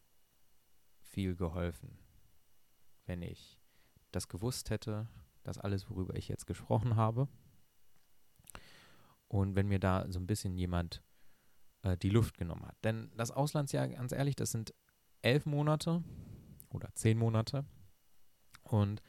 viel 1.01 1.35
geholfen, 1.35 1.97
wenn 3.07 3.23
ich 3.23 3.59
das 4.11 4.27
gewusst 4.27 4.69
hätte, 4.69 5.07
das 5.41 5.57
alles, 5.57 5.89
worüber 5.89 6.15
ich 6.15 6.27
jetzt 6.27 6.45
gesprochen 6.45 6.95
habe. 6.95 7.27
Und 9.27 9.55
wenn 9.55 9.67
mir 9.67 9.79
da 9.79 10.05
so 10.11 10.19
ein 10.19 10.27
bisschen 10.27 10.55
jemand 10.55 11.01
äh, 11.81 11.97
die 11.97 12.11
Luft 12.11 12.37
genommen 12.37 12.67
hat. 12.67 12.77
Denn 12.83 13.11
das 13.17 13.31
Auslandsjahr, 13.31 13.87
ganz 13.87 14.11
ehrlich, 14.11 14.35
das 14.35 14.51
sind 14.51 14.75
elf 15.23 15.47
Monate 15.47 16.03
oder 16.69 16.93
zehn 16.93 17.17
Monate. 17.17 17.65
Und 18.61 19.01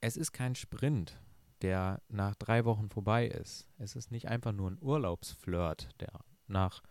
es 0.00 0.16
ist 0.16 0.32
kein 0.32 0.54
Sprint 0.54 1.18
der 1.62 2.00
nach 2.08 2.34
drei 2.34 2.64
Wochen 2.64 2.88
vorbei 2.88 3.26
ist. 3.26 3.68
Es 3.78 3.96
ist 3.96 4.10
nicht 4.10 4.28
einfach 4.28 4.52
nur 4.52 4.70
ein 4.70 4.78
Urlaubsflirt, 4.80 5.88
der 6.00 6.12
nach 6.46 6.82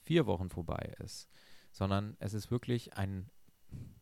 vier 0.00 0.26
Wochen 0.26 0.50
vorbei 0.50 0.94
ist, 0.98 1.28
sondern 1.70 2.16
es 2.18 2.34
ist 2.34 2.50
wirklich 2.50 2.96
ein 2.96 3.30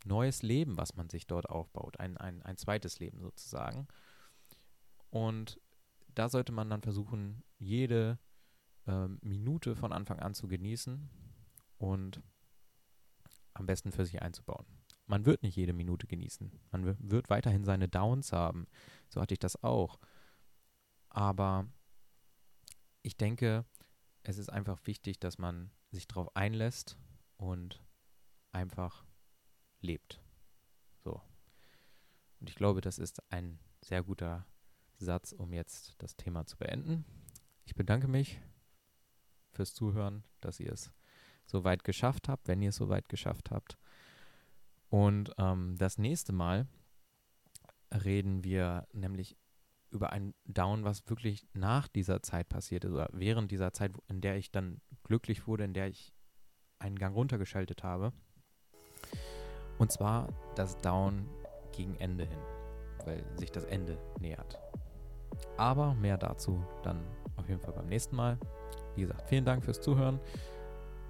neues 0.04 0.42
Leben, 0.42 0.76
was 0.76 0.96
man 0.96 1.08
sich 1.08 1.26
dort 1.26 1.48
aufbaut, 1.48 2.00
ein, 2.00 2.16
ein, 2.16 2.42
ein 2.42 2.56
zweites 2.56 2.98
Leben 2.98 3.20
sozusagen. 3.20 3.86
Und 5.10 5.60
da 6.14 6.28
sollte 6.28 6.52
man 6.52 6.68
dann 6.70 6.82
versuchen, 6.82 7.44
jede, 7.58 8.18
äh, 8.86 9.06
Minute 9.20 9.76
von 9.76 9.92
Anfang 9.92 10.18
an 10.18 10.34
zu 10.34 10.48
genießen 10.48 11.08
und 11.78 12.20
am 13.54 13.66
besten 13.66 13.92
für 13.92 14.04
sich 14.04 14.20
einzubauen. 14.22 14.66
Man 15.10 15.26
wird 15.26 15.42
nicht 15.42 15.56
jede 15.56 15.72
Minute 15.72 16.06
genießen. 16.06 16.52
Man 16.70 16.96
wird 17.00 17.30
weiterhin 17.30 17.64
seine 17.64 17.88
Downs 17.88 18.30
haben. 18.30 18.68
So 19.08 19.20
hatte 19.20 19.34
ich 19.34 19.40
das 19.40 19.60
auch. 19.64 19.98
Aber 21.08 21.66
ich 23.02 23.16
denke, 23.16 23.64
es 24.22 24.38
ist 24.38 24.50
einfach 24.50 24.78
wichtig, 24.86 25.18
dass 25.18 25.36
man 25.36 25.72
sich 25.90 26.06
darauf 26.06 26.36
einlässt 26.36 26.96
und 27.38 27.82
einfach 28.52 29.04
lebt. 29.80 30.22
So. 31.02 31.20
Und 32.38 32.48
ich 32.48 32.54
glaube, 32.54 32.80
das 32.80 33.00
ist 33.00 33.20
ein 33.32 33.58
sehr 33.80 34.04
guter 34.04 34.46
Satz, 34.96 35.32
um 35.32 35.52
jetzt 35.52 35.96
das 35.98 36.14
Thema 36.14 36.46
zu 36.46 36.56
beenden. 36.56 37.04
Ich 37.64 37.74
bedanke 37.74 38.06
mich 38.06 38.40
fürs 39.50 39.74
Zuhören, 39.74 40.22
dass 40.40 40.60
ihr 40.60 40.70
es 40.70 40.92
so 41.46 41.64
weit 41.64 41.82
geschafft 41.82 42.28
habt, 42.28 42.46
wenn 42.46 42.62
ihr 42.62 42.68
es 42.68 42.76
so 42.76 42.88
weit 42.88 43.08
geschafft 43.08 43.50
habt. 43.50 43.76
Und 44.90 45.32
ähm, 45.38 45.76
das 45.78 45.98
nächste 45.98 46.32
Mal 46.32 46.66
reden 48.04 48.44
wir 48.44 48.86
nämlich 48.92 49.36
über 49.90 50.12
ein 50.12 50.34
Down, 50.44 50.84
was 50.84 51.08
wirklich 51.08 51.46
nach 51.52 51.88
dieser 51.88 52.22
Zeit 52.22 52.48
passiert 52.48 52.84
ist 52.84 52.92
oder 52.92 53.08
während 53.12 53.50
dieser 53.50 53.72
Zeit, 53.72 53.92
in 54.08 54.20
der 54.20 54.36
ich 54.36 54.50
dann 54.50 54.80
glücklich 55.04 55.46
wurde, 55.46 55.64
in 55.64 55.74
der 55.74 55.88
ich 55.88 56.12
einen 56.78 56.98
Gang 56.98 57.14
runtergeschaltet 57.14 57.82
habe. 57.82 58.12
Und 59.78 59.90
zwar 59.90 60.28
das 60.54 60.76
Down 60.78 61.28
gegen 61.72 61.96
Ende 61.96 62.24
hin, 62.24 62.38
weil 63.04 63.24
sich 63.36 63.50
das 63.50 63.64
Ende 63.64 63.98
nähert. 64.20 64.58
Aber 65.56 65.94
mehr 65.94 66.18
dazu 66.18 66.64
dann 66.82 67.00
auf 67.36 67.48
jeden 67.48 67.60
Fall 67.60 67.72
beim 67.72 67.86
nächsten 67.86 68.14
Mal. 68.14 68.38
Wie 68.94 69.02
gesagt, 69.02 69.28
vielen 69.28 69.44
Dank 69.44 69.64
fürs 69.64 69.80
Zuhören 69.80 70.20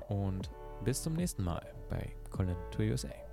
und 0.09 0.51
bis 0.85 1.03
zum 1.03 1.14
nächsten 1.14 1.43
Mal 1.43 1.75
bei 1.88 2.14
Colin 2.31 2.57
to 2.71 2.83
USA. 2.83 3.30